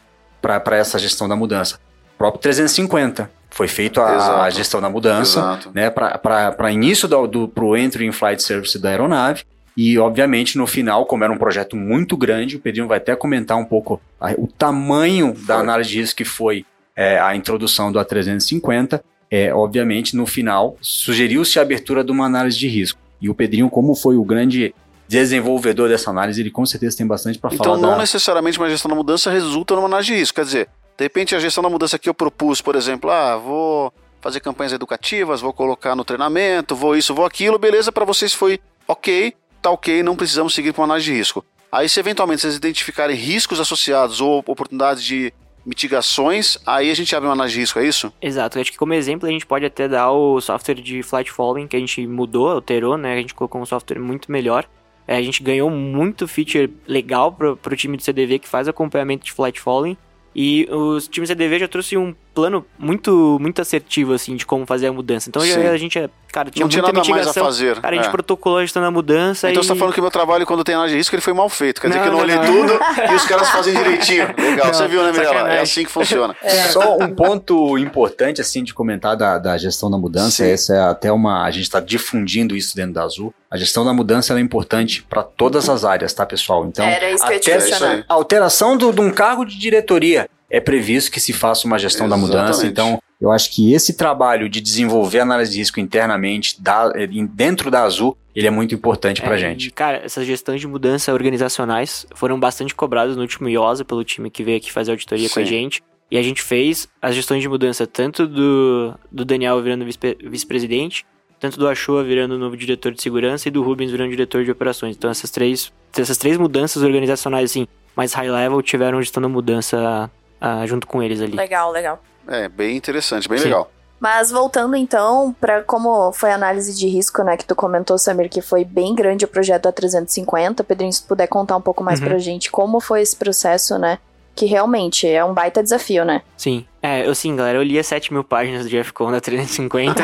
essa 0.73 0.99
gestão 0.99 1.29
da 1.29 1.37
mudança. 1.37 1.79
O 2.15 2.19
próprio 2.19 2.41
350 2.43 3.31
foi 3.51 3.69
feito 3.69 4.01
a, 4.01 4.45
a 4.45 4.51
gestão 4.51 4.81
da 4.81 4.89
mudança, 4.89 5.39
Exato. 5.41 5.71
né, 5.75 5.91
para 5.91 6.71
início 6.73 7.07
do, 7.09 7.27
do 7.27 7.49
pro 7.49 7.77
entry 7.77 8.07
in 8.07 8.13
flight 8.13 8.43
service 8.43 8.79
da 8.79 8.89
aeronave. 8.91 9.45
E, 9.77 9.99
obviamente, 9.99 10.59
no 10.59 10.67
final, 10.67 11.07
como 11.07 11.25
era 11.25 11.33
um 11.33 11.39
projeto 11.39 11.77
muito 11.77 12.15
grande, 12.17 12.57
o 12.57 12.61
Pedrinho 12.61 12.87
vai 12.87 12.99
até 12.99 13.17
comentar 13.17 13.57
um 13.57 13.65
pouco 13.65 14.01
a- 14.21 14.33
o 14.37 14.47
tamanho 14.47 15.33
da 15.33 15.55
Foi. 15.55 15.63
análise 15.63 15.91
de 15.91 16.01
risco 16.01 16.17
que 16.19 16.25
foi 16.25 16.65
é, 16.95 17.19
a 17.19 17.35
introdução 17.35 17.91
do 17.91 17.99
A350. 17.99 19.01
É, 19.31 19.53
obviamente, 19.55 20.15
no 20.15 20.27
final, 20.27 20.77
sugeriu-se 20.83 21.59
a 21.59 21.63
abertura 21.63 22.05
de 22.05 22.13
uma 22.13 22.27
análise 22.27 22.59
de 22.59 22.69
risco. 22.69 22.99
E 23.19 23.31
o 23.31 23.35
Pedrinho, 23.35 23.71
como 23.71 23.95
foi 23.95 24.15
o 24.17 24.25
grande 24.25 24.75
desenvolvedor 25.09 25.89
dessa 25.89 26.11
análise, 26.11 26.41
ele 26.41 26.51
com 26.51 26.65
certeza 26.67 26.97
tem 26.99 27.07
bastante 27.07 27.39
para 27.39 27.53
Então, 27.55 27.65
falar. 27.65 27.79
não 27.79 27.91
da... 27.93 27.99
necessariamente 27.99 28.59
uma 28.59 28.69
gestão 28.69 28.91
da 28.91 28.95
mudança 28.95 29.31
resulta 29.31 29.75
numa 29.75 29.87
análise 29.87 30.09
de 30.13 30.15
risco. 30.19 30.35
Quer 30.35 30.45
dizer, 30.45 30.69
de 30.97 31.05
repente 31.05 31.35
a 31.35 31.41
gestão 31.41 31.63
da 31.63 31.71
mudança 31.71 31.99
que 31.99 32.09
eu 32.09 32.15
propus, 32.15 32.61
por 32.61 32.77
exemplo, 32.77 33.11
ah, 33.11 33.37
vou 33.37 33.93
fazer 34.21 34.41
campanhas 34.41 34.73
educativas, 34.73 35.41
vou 35.41 35.53
colocar 35.53 35.97
no 35.97 36.05
treinamento, 36.05 36.77
vou 36.77 36.97
isso, 36.97 37.15
vou 37.15 37.25
aquilo, 37.25 37.59
beleza, 37.59 37.91
para 37.91 38.05
vocês 38.05 38.33
foi 38.33 38.61
ok, 38.87 39.35
tá 39.61 39.71
ok, 39.71 40.03
não 40.03 40.17
precisamos 40.17 40.55
seguir 40.55 40.73
com 40.73 40.85
análise 40.85 41.07
de 41.07 41.17
risco. 41.17 41.45
Aí, 41.71 41.89
se 41.89 41.99
eventualmente 41.99 42.43
vocês 42.43 42.57
identificarem 42.57 43.17
riscos 43.17 43.59
associados 43.59 44.21
ou 44.21 44.39
oportunidades 44.39 45.03
de 45.03 45.33
mitigações, 45.65 46.59
aí 46.67 46.91
a 46.91 46.95
gente 46.95 47.15
abre 47.15 47.29
uma 47.29 47.33
análise 47.33 47.55
de 47.55 47.61
risco, 47.61 47.79
é 47.79 47.87
isso? 47.87 48.13
Exato, 48.21 48.59
acho 48.59 48.71
que 48.71 48.77
como 48.77 48.93
exemplo 48.95 49.29
a 49.29 49.33
gente 49.33 49.47
pode 49.47 49.65
até 49.65 49.89
dar 49.89 50.11
o 50.11 50.41
software 50.41 50.75
de 50.75 51.03
flight 51.03 51.31
following 51.31 51.67
que 51.67 51.77
a 51.77 51.79
gente 51.79 52.07
mudou, 52.07 52.49
alterou, 52.49 52.97
né? 52.97 53.15
A 53.15 53.17
gente 53.17 53.35
colocou 53.35 53.61
um 53.61 53.67
software 53.67 53.99
muito 53.99 54.31
melhor. 54.31 54.67
É, 55.07 55.17
a 55.17 55.23
gente 55.23 55.43
ganhou 55.43 55.69
muito 55.71 56.29
feature 56.29 56.73
legal 56.87 57.33
pro, 57.33 57.57
pro 57.57 57.77
time 57.77 57.97
do 57.97 58.03
CDV 58.03 58.39
que 58.41 58.49
faz 58.49 58.69
acompanhamento 58.69 59.25
de 59.25 59.33
flight 59.33 59.61
following. 59.61 59.97
E 60.35 60.67
os 60.71 61.09
times 61.09 61.29
CDV 61.29 61.59
já 61.59 61.69
trouxe 61.69 61.97
um 61.97 62.15
plano 62.35 62.65
muito 62.79 63.37
muito 63.39 63.61
assertivo, 63.61 64.15
assim, 64.15 64.35
de 64.35 64.47
como 64.47 64.65
fazer 64.65 64.87
a 64.87 64.93
mudança. 64.93 65.29
Então 65.29 65.45
já, 65.45 65.71
a 65.71 65.77
gente, 65.77 65.99
cara, 66.33 66.51
tinha 66.51 66.65
não 66.65 66.69
tinha 66.71 66.83
muita 66.83 66.99
nada 66.99 67.09
mais 67.09 67.09
a 67.09 67.13
mitigação. 67.13 67.45
fazer. 67.45 67.81
Cara, 67.81 67.95
a 67.95 67.97
gente 67.97 68.09
é. 68.09 68.11
protocolou 68.11 68.59
a 68.59 68.63
gestão 68.63 68.83
da 68.83 68.91
mudança 68.91 69.51
Então 69.51 69.63
e... 69.63 69.65
você 69.67 69.73
tá 69.73 69.79
falando 69.79 69.93
que 69.93 70.01
o 70.01 70.03
meu 70.03 70.11
trabalho, 70.11 70.47
quando 70.47 70.65
tem 70.65 70.75
análise 70.75 70.95
de 70.95 70.99
risco, 70.99 71.15
ele 71.15 71.23
foi 71.23 71.35
mal 71.35 71.49
feito. 71.51 71.81
Quer 71.81 71.89
dizer 71.89 72.01
Não, 72.01 72.05
que 72.05 72.09
eu 72.09 72.13
não, 72.13 72.19
não, 72.19 72.25
olhei 72.25 72.37
não. 72.37 72.69
tudo 72.69 73.13
e 73.13 73.15
os 73.15 73.25
caras 73.27 73.51
fazem 73.51 73.75
direitinho. 73.75 74.27
Legal, 74.39 74.67
Não, 74.67 74.75
você 74.75 74.89
viu, 74.89 75.03
né, 75.03 75.13
Mirella? 75.13 75.53
É 75.53 75.61
assim 75.61 75.85
que 75.85 75.91
funciona. 75.91 76.35
Só 76.73 76.97
um 76.97 77.15
ponto 77.15 77.77
importante 77.77 78.41
assim 78.41 78.65
de 78.65 78.73
comentar 78.73 79.17
da, 79.17 79.39
da 79.39 79.59
gestão 79.59 79.91
da 79.91 79.99
mudança, 79.99 80.45
Sim. 80.45 80.51
essa 80.51 80.75
é 80.75 80.81
até 80.81 81.13
uma 81.13 81.45
a 81.45 81.51
gente 81.51 81.65
está 81.65 81.81
difundindo 81.81 82.57
isso 82.57 82.75
dentro 82.75 82.95
da 82.95 83.03
Azul. 83.03 83.35
A 83.53 83.59
gestão 83.59 83.85
da 83.85 83.93
mudança 83.93 84.33
ela 84.33 84.41
é 84.41 84.43
importante 84.43 85.03
para 85.03 85.23
todas 85.23 85.69
as 85.69 85.85
áreas, 85.85 86.15
tá, 86.15 86.25
pessoal? 86.25 86.65
Então, 86.65 86.87
Era 86.87 87.11
isso 87.11 87.27
que 87.27 87.35
eu 87.35 87.39
te 87.41 87.51
a 87.53 88.05
alteração 88.09 88.79
do- 88.79 88.91
de 88.91 89.01
um 89.03 89.11
cargo 89.13 89.45
de 89.45 89.59
diretoria 89.59 90.27
é 90.49 90.59
previsto 90.59 91.11
que 91.11 91.21
se 91.21 91.35
faça 91.35 91.67
uma 91.67 91.79
gestão 91.79 92.09
da 92.09 92.17
mudança. 92.17 92.65
Exatamente. 92.65 92.73
Então, 92.73 93.03
eu 93.21 93.31
acho 93.31 93.51
que 93.55 93.75
esse 93.75 93.93
trabalho 93.95 94.49
de 94.49 94.59
desenvolver 94.59 95.21
análise 95.21 95.53
de 95.53 95.59
risco 95.59 95.79
internamente 95.79 96.61
da- 96.63 96.93
em- 97.11 97.27
dentro 97.27 97.71
da 97.71 97.83
Azul, 97.83 98.17
ele 98.35 98.47
é 98.47 98.51
muito 98.51 98.75
importante 98.75 99.21
pra 99.21 99.35
É, 99.35 99.39
gente. 99.39 99.69
e, 99.69 99.71
Cara, 99.71 99.99
essas 100.03 100.27
gestões 100.27 100.59
de 100.59 100.67
mudança 100.67 101.13
organizacionais 101.13 102.07
foram 102.15 102.41
bastante 102.41 102.75
cobradas 102.75 103.17
no 103.17 103.21
último 103.23 103.51
IOSA 103.51 103.85
pelo 103.85 104.03
time 104.03 104.31
que 104.31 104.43
veio 104.43 104.57
aqui 104.57 104.73
fazer 104.73 104.93
auditoria 104.93 105.29
com 105.29 105.41
a 105.41 105.43
Sim. 105.45 105.49
gente. 105.51 105.83
E 106.11 106.17
a 106.17 106.23
gente 106.23 106.41
fez 106.41 106.89
as 107.03 107.15
gestões 107.15 107.43
de 107.43 107.49
mudança 107.51 107.87
tanto 107.87 108.27
do, 108.27 108.95
do 109.11 109.27
Daniel 109.27 109.61
virando 109.63 109.85
vice- 109.85 110.17
vice-presidente, 110.25 111.05
tanto 111.43 111.59
do 111.59 111.69
Achoa 111.69 112.05
virando 112.05 112.39
novo 112.39 112.57
diretor 112.57 112.93
de 112.93 113.03
segurança 113.03 113.49
e 113.49 113.51
do 113.51 113.63
Rubens 113.65 113.91
virando 113.91 114.11
diretor 114.11 114.45
de 114.45 114.51
operações. 114.53 114.95
Então 114.97 115.11
essas 115.11 115.29
três, 115.29 115.73
essas 115.99 116.17
três 116.17 116.39
mudanças 116.39 116.83
organizacionais, 116.85 117.51
assim, 117.51 117.67
mais 117.97 118.13
high 118.13 118.31
level, 118.31 118.63
tiveram 118.63 119.03
gestão 119.03 119.21
da 119.21 119.29
mudança 119.29 120.09
ah, 120.41 120.65
junto 120.67 120.87
com 120.87 121.03
eles 121.03 121.21
ali. 121.21 121.37
Legal, 121.37 121.73
legal. 121.73 122.01
É, 122.29 122.49
bem 122.49 122.77
interessante, 122.77 123.29
bem 123.29 123.39
Sim. 123.39 123.47
legal. 123.47 123.71
Mas 123.99 124.31
voltando 124.31 124.77
então 124.77 125.35
para 125.41 125.63
como 125.63 126.13
foi 126.13 126.31
a 126.31 126.35
análise 126.37 126.77
de 126.79 126.87
risco, 126.89 127.23
né, 127.25 127.37
que 127.37 127.45
tu 127.45 127.55
comentou, 127.57 127.99
Samir, 127.99 128.29
que 128.31 128.41
foi 128.41 128.65
bem 128.65 128.95
grande 128.95 129.25
o 129.25 129.29
projeto 129.29 129.69
A350. 129.69 130.63
Pedrinho, 130.65 130.93
se 130.93 131.03
tu 131.03 131.09
puder 131.09 131.27
contar 131.27 131.57
um 131.57 131.61
pouco 131.61 131.83
mais 131.85 132.01
Uhum. 132.01 132.07
pra 132.07 132.19
gente 132.19 132.51
como 132.53 132.81
foi 132.81 133.03
esse 133.03 133.17
processo, 133.17 133.79
né? 133.79 133.99
Que 134.35 134.47
realmente 134.47 135.07
é 135.07 135.23
um 135.25 135.35
baita 135.35 135.63
desafio, 135.63 136.05
né? 136.05 136.23
Sim. 136.37 136.65
É, 136.81 137.07
eu 137.07 137.15
sim, 137.15 137.37
galera, 137.37 137.59
eu 137.59 137.63
li 137.63 137.79
as 137.79 137.87
7 137.87 138.13
mil 138.13 138.25
páginas 138.25 138.63
do 138.65 138.71
Jeff 138.71 138.93
Cohn 138.93 139.11
da 139.13 139.21
350. 139.21 140.03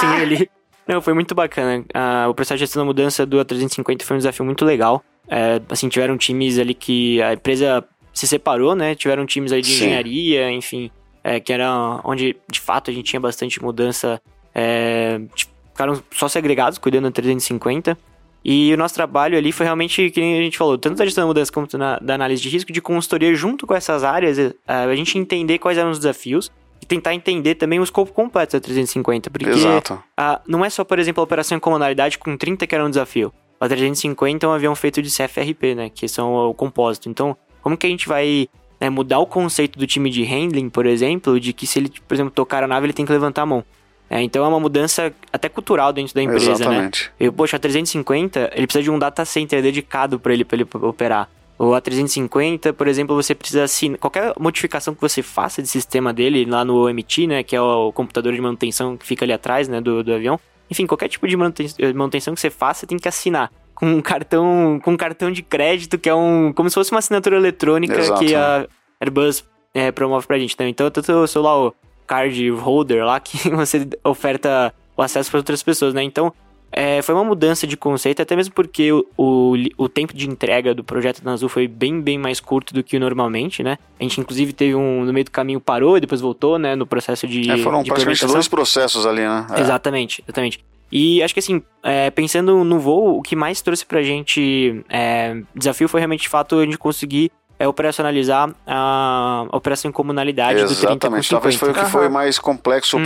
sim, 0.00 0.20
eu 0.20 0.24
li. 0.26 0.50
Não, 0.88 1.02
foi 1.02 1.12
muito 1.12 1.34
bacana. 1.34 1.84
Ah, 1.92 2.26
o 2.30 2.34
processo 2.34 2.56
de 2.56 2.60
gestão 2.60 2.80
da 2.80 2.86
mudança 2.86 3.26
do 3.26 3.36
A350 3.36 4.02
foi 4.02 4.16
um 4.16 4.18
desafio 4.18 4.44
muito 4.44 4.64
legal. 4.64 5.04
É, 5.28 5.60
assim, 5.68 5.86
tiveram 5.90 6.16
times 6.16 6.58
ali 6.58 6.72
que 6.72 7.20
a 7.20 7.34
empresa 7.34 7.84
se 8.14 8.26
separou, 8.26 8.74
né? 8.74 8.94
Tiveram 8.94 9.26
times 9.26 9.52
aí 9.52 9.60
de 9.60 9.68
Sim. 9.68 9.74
engenharia, 9.74 10.50
enfim, 10.50 10.90
é, 11.22 11.38
que 11.38 11.52
era 11.52 12.00
onde 12.02 12.34
de 12.50 12.58
fato 12.58 12.90
a 12.90 12.94
gente 12.94 13.04
tinha 13.04 13.20
bastante 13.20 13.62
mudança. 13.62 14.18
É, 14.54 15.20
ficaram 15.68 16.02
só 16.10 16.26
segregados 16.26 16.78
cuidando 16.78 17.04
da 17.04 17.10
350. 17.10 17.96
E 18.42 18.72
o 18.72 18.76
nosso 18.78 18.94
trabalho 18.94 19.36
ali 19.36 19.52
foi 19.52 19.66
realmente, 19.66 20.10
que 20.10 20.20
a 20.20 20.42
gente 20.42 20.56
falou, 20.56 20.78
tanto 20.78 20.96
da 20.96 21.04
gestão 21.04 21.24
da 21.24 21.28
mudança 21.28 21.52
como 21.52 21.66
na, 21.74 21.98
da 21.98 22.14
análise 22.14 22.40
de 22.40 22.48
risco, 22.48 22.72
de 22.72 22.80
consultoria 22.80 23.34
junto 23.34 23.66
com 23.66 23.74
essas 23.74 24.04
áreas, 24.04 24.38
eh, 24.38 24.54
a 24.66 24.94
gente 24.94 25.18
entender 25.18 25.58
quais 25.58 25.76
eram 25.76 25.90
os 25.90 25.98
desafios 25.98 26.50
e 26.80 26.86
tentar 26.86 27.14
entender 27.14 27.54
também 27.54 27.80
o 27.80 27.82
escopo 27.82 28.12
completo 28.12 28.56
da 28.56 28.60
350. 28.60 29.30
Porque 29.30 29.48
Exato. 29.48 30.02
ah, 30.16 30.40
não 30.46 30.64
é 30.64 30.70
só, 30.70 30.84
por 30.84 30.98
exemplo, 30.98 31.20
a 31.20 31.24
operação 31.24 31.56
em 31.56 31.60
comunalidade 31.60 32.18
com 32.18 32.36
30 32.36 32.66
que 32.66 32.74
era 32.74 32.84
um 32.84 32.90
desafio. 32.90 33.32
A 33.60 33.66
350 33.66 34.46
é 34.46 34.48
um 34.48 34.52
avião 34.52 34.74
feito 34.74 35.02
de 35.02 35.10
CFRP, 35.10 35.74
né? 35.74 35.90
Que 35.90 36.06
são 36.08 36.32
o 36.32 36.54
compósito. 36.54 37.08
Então, 37.08 37.36
como 37.60 37.76
que 37.76 37.86
a 37.86 37.90
gente 37.90 38.06
vai 38.08 38.48
né, 38.80 38.88
mudar 38.88 39.18
o 39.18 39.26
conceito 39.26 39.78
do 39.78 39.86
time 39.86 40.10
de 40.10 40.22
handling, 40.22 40.70
por 40.70 40.86
exemplo, 40.86 41.40
de 41.40 41.52
que 41.52 41.66
se 41.66 41.80
ele, 41.80 41.92
por 42.06 42.14
exemplo, 42.14 42.30
tocar 42.30 42.62
a 42.62 42.68
nave, 42.68 42.86
ele 42.86 42.92
tem 42.92 43.04
que 43.04 43.12
levantar 43.12 43.42
a 43.42 43.46
mão. 43.46 43.64
É, 44.10 44.22
então 44.22 44.42
é 44.44 44.48
uma 44.48 44.58
mudança 44.58 45.12
até 45.30 45.48
cultural 45.48 45.92
dentro 45.92 46.14
da 46.14 46.22
empresa, 46.22 46.46
né? 46.46 46.54
Exatamente. 46.54 47.10
Eu, 47.20 47.32
poxa, 47.32 47.56
a 47.56 47.60
350, 47.60 48.52
ele 48.54 48.66
precisa 48.66 48.82
de 48.82 48.90
um 48.90 48.98
data 48.98 49.24
center 49.24 49.60
dedicado 49.62 50.18
para 50.18 50.32
ele, 50.32 50.44
pra 50.44 50.56
ele 50.56 50.66
operar. 50.72 51.28
Ou 51.58 51.74
a 51.74 51.80
350, 51.80 52.72
por 52.72 52.86
exemplo, 52.86 53.16
você 53.16 53.34
precisa 53.34 53.64
assinar. 53.64 53.98
Qualquer 53.98 54.32
modificação 54.38 54.94
que 54.94 55.00
você 55.00 55.22
faça 55.22 55.60
de 55.60 55.66
sistema 55.66 56.12
dele 56.12 56.44
lá 56.44 56.64
no 56.64 56.84
OMT, 56.84 57.26
né? 57.26 57.42
Que 57.42 57.56
é 57.56 57.60
o 57.60 57.92
computador 57.92 58.32
de 58.32 58.40
manutenção 58.40 58.96
que 58.96 59.04
fica 59.04 59.24
ali 59.24 59.32
atrás, 59.32 59.66
né? 59.66 59.80
Do, 59.80 60.04
do 60.04 60.14
avião. 60.14 60.38
Enfim, 60.70 60.86
qualquer 60.86 61.08
tipo 61.08 61.26
de 61.26 61.36
manuten- 61.36 61.68
manutenção 61.94 62.32
que 62.32 62.40
você 62.40 62.48
faça, 62.50 62.80
você 62.80 62.86
tem 62.86 62.98
que 62.98 63.08
assinar. 63.08 63.50
Com 63.74 63.86
um 63.86 64.00
cartão, 64.00 64.80
com 64.82 64.92
um 64.92 64.96
cartão 64.96 65.32
de 65.32 65.42
crédito, 65.42 65.98
que 65.98 66.08
é 66.08 66.14
um. 66.14 66.52
como 66.52 66.68
se 66.70 66.74
fosse 66.74 66.92
uma 66.92 67.00
assinatura 67.00 67.36
eletrônica 67.36 67.98
Exato. 67.98 68.24
que 68.24 68.34
a 68.36 68.66
Airbus 69.00 69.44
é, 69.74 69.90
promove 69.90 70.26
pra 70.26 70.38
gente. 70.38 70.54
Né? 70.58 70.68
Então, 70.68 70.88
tanto 70.90 71.10
o 71.12 71.26
seu 71.26 71.42
lá, 71.42 71.58
o 71.66 71.74
card 72.06 72.50
holder 72.50 73.04
lá, 73.04 73.18
que 73.18 73.36
você 73.50 73.86
oferta 74.04 74.72
o 74.96 75.02
acesso 75.02 75.30
para 75.30 75.38
outras 75.38 75.62
pessoas, 75.62 75.92
né? 75.92 76.02
Então, 76.04 76.32
é, 76.70 77.00
foi 77.02 77.14
uma 77.14 77.24
mudança 77.24 77.66
de 77.66 77.76
conceito, 77.76 78.20
até 78.20 78.36
mesmo 78.36 78.54
porque 78.54 78.92
o, 78.92 79.04
o, 79.16 79.54
o 79.76 79.88
tempo 79.88 80.14
de 80.14 80.28
entrega 80.28 80.74
do 80.74 80.84
projeto 80.84 81.22
da 81.22 81.32
Azul 81.32 81.48
foi 81.48 81.66
bem, 81.66 82.00
bem 82.00 82.18
mais 82.18 82.40
curto 82.40 82.74
do 82.74 82.82
que 82.84 82.98
normalmente, 82.98 83.62
né? 83.62 83.78
A 83.98 84.02
gente, 84.02 84.20
inclusive, 84.20 84.52
teve 84.52 84.74
um. 84.74 85.04
No 85.04 85.12
meio 85.12 85.24
do 85.24 85.30
caminho 85.30 85.60
parou 85.60 85.96
e 85.96 86.00
depois 86.00 86.20
voltou, 86.20 86.58
né? 86.58 86.76
No 86.76 86.86
processo 86.86 87.26
de. 87.26 87.50
É, 87.50 87.58
foram 87.58 87.82
de 87.82 87.90
praticamente 87.90 88.26
dois 88.26 88.48
processos 88.48 89.06
ali, 89.06 89.20
né? 89.22 89.46
É. 89.56 89.60
Exatamente, 89.60 90.22
exatamente. 90.26 90.64
E 90.90 91.22
acho 91.22 91.34
que 91.34 91.40
assim, 91.40 91.62
é, 91.82 92.10
pensando 92.10 92.64
no 92.64 92.78
voo, 92.78 93.18
o 93.18 93.22
que 93.22 93.36
mais 93.36 93.60
trouxe 93.60 93.84
pra 93.84 94.02
gente 94.02 94.82
é, 94.88 95.36
desafio 95.54 95.88
foi 95.88 96.00
realmente 96.00 96.22
de 96.22 96.28
fato 96.28 96.58
a 96.58 96.64
gente 96.64 96.78
conseguir 96.78 97.30
é, 97.58 97.66
operacionalizar 97.68 98.50
a 98.66 99.46
operação 99.52 99.88
em 99.88 99.92
comunalidade 99.92 100.62
do 100.62 100.68
30 100.68 100.78
com 100.78 100.86
Exatamente. 100.92 101.26
50. 101.26 101.28
Talvez 101.40 101.56
foi 101.56 101.70
o 101.70 101.74
que 101.74 101.90
foi 101.90 102.04
Aham. 102.04 102.12
mais 102.14 102.38
complexo 102.38 102.96
Uhum. 102.96 103.02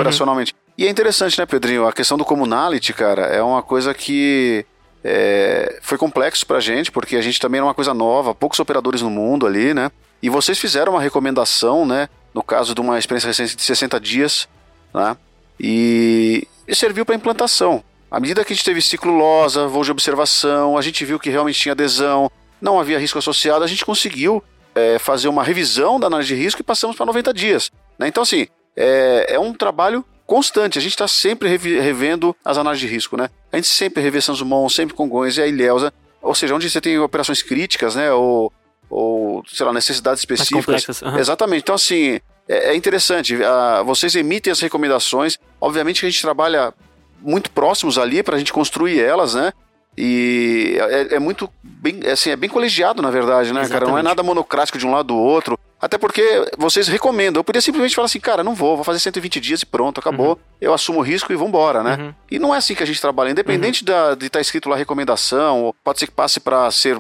E 0.77 0.87
é 0.87 0.91
interessante, 0.91 1.39
né, 1.39 1.47
Pedrinho? 1.47 1.87
A 1.87 1.93
questão 1.93 2.17
do 2.17 2.25
communality, 2.25 2.93
cara, 2.93 3.23
é 3.27 3.43
uma 3.43 3.63
coisa 3.63 3.93
que 3.93 4.65
é, 5.05 5.79
foi 5.83 5.99
complexo 5.99 6.47
pra 6.47 6.61
gente, 6.61 6.91
porque 6.91 7.17
a 7.17 7.21
gente 7.21 7.41
também 7.41 7.59
era 7.59 7.67
uma 7.67 7.75
coisa 7.75 7.93
nova, 7.93 8.35
poucos 8.35 8.59
operadores 8.59 9.03
no 9.03 9.11
mundo 9.11 9.47
ali, 9.47 9.75
né? 9.75 9.91
E 10.23 10.31
vocês 10.31 10.59
fizeram 10.59 10.93
uma 10.93 11.01
recomendação, 11.01 11.85
né? 11.85 12.09
No 12.33 12.43
caso 12.43 12.75
de 12.75 12.81
uma 12.81 12.99
experiência 12.99 13.27
recente 13.27 13.57
de 13.57 13.63
60 13.63 14.01
dias, 14.01 14.49
né? 14.95 15.17
E, 15.61 16.47
e 16.67 16.75
serviu 16.75 17.05
para 17.05 17.15
implantação. 17.15 17.85
À 18.11 18.21
medida 18.21 18.45
que 18.45 18.53
a 18.53 18.57
gente 18.57 18.65
teve 18.65 18.81
ciclo 18.81 19.13
LOSA, 19.13 19.67
voo 19.67 19.85
de 19.85 19.91
observação, 19.91 20.77
a 20.79 20.83
gente 20.83 21.05
viu 21.05 21.19
que 21.19 21.31
realmente 21.31 21.59
tinha 21.59 21.73
adesão, 21.73 22.31
não 22.61 22.79
havia 22.79 22.99
risco 22.99 23.19
associado, 23.19 23.65
a 23.65 23.67
gente 23.67 23.85
conseguiu 23.85 24.43
é, 24.75 24.99
fazer 24.99 25.29
uma 25.29 25.43
revisão 25.43 25.99
da 25.99 26.07
análise 26.07 26.35
de 26.35 26.41
risco 26.41 26.61
e 26.61 26.65
passamos 26.65 26.97
para 26.97 27.07
90 27.07 27.35
dias. 27.35 27.71
né? 27.99 28.07
Então, 28.09 28.23
assim, 28.23 28.47
é, 28.77 29.35
é 29.35 29.39
um 29.39 29.53
trabalho 29.53 30.05
constante. 30.27 30.79
A 30.79 30.83
gente 30.83 30.93
está 30.93 31.09
sempre 31.09 31.49
revendo 31.57 32.35
as 32.45 32.57
análises 32.59 32.89
de 32.89 32.95
risco, 32.95 33.17
né? 33.17 33.29
A 33.53 33.57
gente 33.57 33.69
sempre 33.69 34.03
revê 34.03 34.21
Sanzumon, 34.21 34.69
sempre 34.69 34.95
Congonhas 34.95 35.37
e 35.37 35.43
a 35.43 35.47
Ilhéus, 35.47 35.83
né? 35.83 35.91
ou 36.23 36.35
seja, 36.35 36.55
onde 36.55 36.71
você 36.71 36.81
tem 36.81 36.99
operações 36.99 37.43
críticas, 37.43 37.97
né? 37.97 38.13
Ou, 38.13 38.53
ou 38.89 39.43
sei 39.47 39.67
lá, 39.67 39.73
necessidades 39.73 40.21
específicas. 40.21 41.03
aham. 41.03 41.19
Exatamente. 41.19 41.63
Então, 41.63 41.75
assim, 41.75 42.21
é, 42.49 42.71
é 42.71 42.77
interessante. 42.77 43.43
ah, 43.43 43.83
vocês 43.85 44.15
emitem 44.15 44.53
as 44.53 44.61
recomendações. 44.61 45.39
Obviamente 45.61 46.01
que 46.01 46.07
a 46.07 46.11
gente 46.11 46.23
trabalha 46.23 46.73
muito 47.21 47.51
próximos 47.51 47.99
ali 47.99 48.23
para 48.23 48.37
a 48.37 48.39
gente 48.39 48.53
construir 48.53 49.01
elas, 49.01 49.35
né? 49.35 49.53
E 49.99 50.79
é, 50.79 51.17
é 51.17 51.19
muito 51.19 51.51
bem, 51.63 52.01
assim, 52.11 52.31
é 52.31 52.37
bem 52.37 52.49
colegiado, 52.49 53.03
na 53.03 53.11
verdade, 53.11 53.53
né, 53.53 53.61
cara? 53.69 53.85
Não 53.85 53.99
é 53.99 54.01
Exatamente. 54.01 54.05
nada 54.05 54.23
monocrático 54.23 54.79
de 54.79 54.87
um 54.87 54.93
lado 54.93 55.09
do 55.09 55.17
outro. 55.17 55.59
Até 55.83 55.99
porque 55.99 56.23
vocês 56.57 56.87
recomendam. 56.87 57.41
Eu 57.41 57.45
podia 57.45 57.61
simplesmente 57.61 57.97
falar 57.97 58.07
assim, 58.07 58.21
cara, 58.21 58.45
não 58.45 58.55
vou, 58.55 58.77
vou 58.77 58.85
fazer 58.85 59.01
120 59.01 59.41
dias 59.41 59.63
e 59.63 59.67
pronto, 59.67 59.99
acabou. 59.99 60.39
Eu 60.61 60.73
assumo 60.73 61.01
o 61.01 61.03
risco 61.03 61.33
e 61.33 61.37
vambora, 61.37 61.83
né? 61.83 61.97
Uhum. 62.01 62.15
E 62.31 62.39
não 62.39 62.55
é 62.55 62.59
assim 62.59 62.73
que 62.77 62.85
a 62.85 62.87
gente 62.87 63.01
trabalha. 63.01 63.31
Independente 63.31 63.85
da, 63.85 64.15
de 64.15 64.27
estar 64.27 64.41
escrito 64.41 64.69
lá 64.69 64.77
recomendação, 64.77 65.65
ou 65.65 65.75
pode 65.83 65.99
ser 65.99 66.07
que 66.07 66.13
passe 66.13 66.39
para 66.39 66.71
ser, 66.71 66.97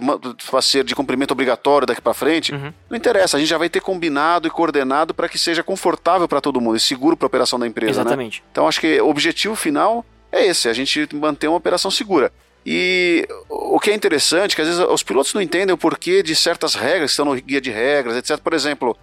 pra 0.50 0.60
ser 0.60 0.82
de 0.82 0.96
cumprimento 0.96 1.30
obrigatório 1.30 1.86
daqui 1.86 2.00
para 2.00 2.12
frente, 2.12 2.52
Uhum. 2.52 2.72
não 2.90 2.96
interessa. 2.96 3.36
A 3.36 3.40
gente 3.40 3.48
já 3.48 3.56
vai 3.56 3.68
ter 3.70 3.80
combinado 3.80 4.48
e 4.48 4.50
coordenado 4.50 5.14
para 5.14 5.28
que 5.28 5.38
seja 5.38 5.62
confortável 5.62 6.26
para 6.26 6.40
todo 6.40 6.60
mundo 6.60 6.76
e 6.76 6.80
seguro 6.80 7.16
para 7.16 7.26
a 7.26 7.28
operação 7.28 7.60
da 7.60 7.66
empresa, 7.68 8.02
né? 8.02 8.08
Exatamente. 8.08 8.42
Então 8.50 8.66
acho 8.66 8.80
que 8.80 9.00
o 9.00 9.08
objetivo 9.08 9.54
final 9.54 10.04
é 10.32 10.44
esse, 10.44 10.68
a 10.68 10.72
gente 10.72 11.08
manter 11.14 11.46
uma 11.46 11.56
operação 11.56 11.88
segura. 11.88 12.32
E 12.64 13.26
o 13.48 13.78
que 13.80 13.90
é 13.90 13.94
interessante, 13.94 14.52
é 14.52 14.56
que 14.56 14.62
às 14.62 14.68
vezes 14.68 14.84
os 14.88 15.02
pilotos 15.02 15.34
não 15.34 15.42
entendem 15.42 15.74
o 15.74 15.78
porquê 15.78 16.22
de 16.22 16.34
certas 16.36 16.74
regras 16.74 17.10
que 17.10 17.12
estão 17.12 17.24
no 17.24 17.34
guia 17.34 17.60
de 17.60 17.70
regras, 17.70 18.16
etc. 18.16 18.38
Por 18.38 18.54
exemplo, 18.54 18.96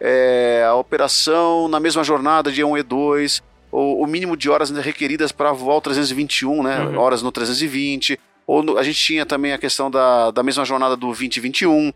é, 0.00 0.64
a 0.66 0.74
operação 0.74 1.68
na 1.68 1.78
mesma 1.78 2.02
jornada 2.02 2.50
de 2.50 2.60
E1 2.62 2.78
e 2.80 2.82
2, 2.82 3.42
ou 3.70 4.02
o 4.02 4.06
mínimo 4.06 4.36
de 4.36 4.50
horas 4.50 4.70
requeridas 4.70 5.30
para 5.32 5.52
voar 5.52 5.76
o 5.76 5.80
321, 5.80 6.62
né? 6.62 6.80
Uhum. 6.80 6.98
Horas 6.98 7.22
no 7.22 7.30
320. 7.30 8.18
Ou 8.46 8.62
no- 8.62 8.76
a 8.78 8.82
gente 8.82 8.98
tinha 8.98 9.24
também 9.24 9.52
a 9.52 9.58
questão 9.58 9.90
da, 9.90 10.30
da 10.30 10.42
mesma 10.42 10.64
jornada 10.64 10.96
do 10.96 11.06
2021. 11.06 11.92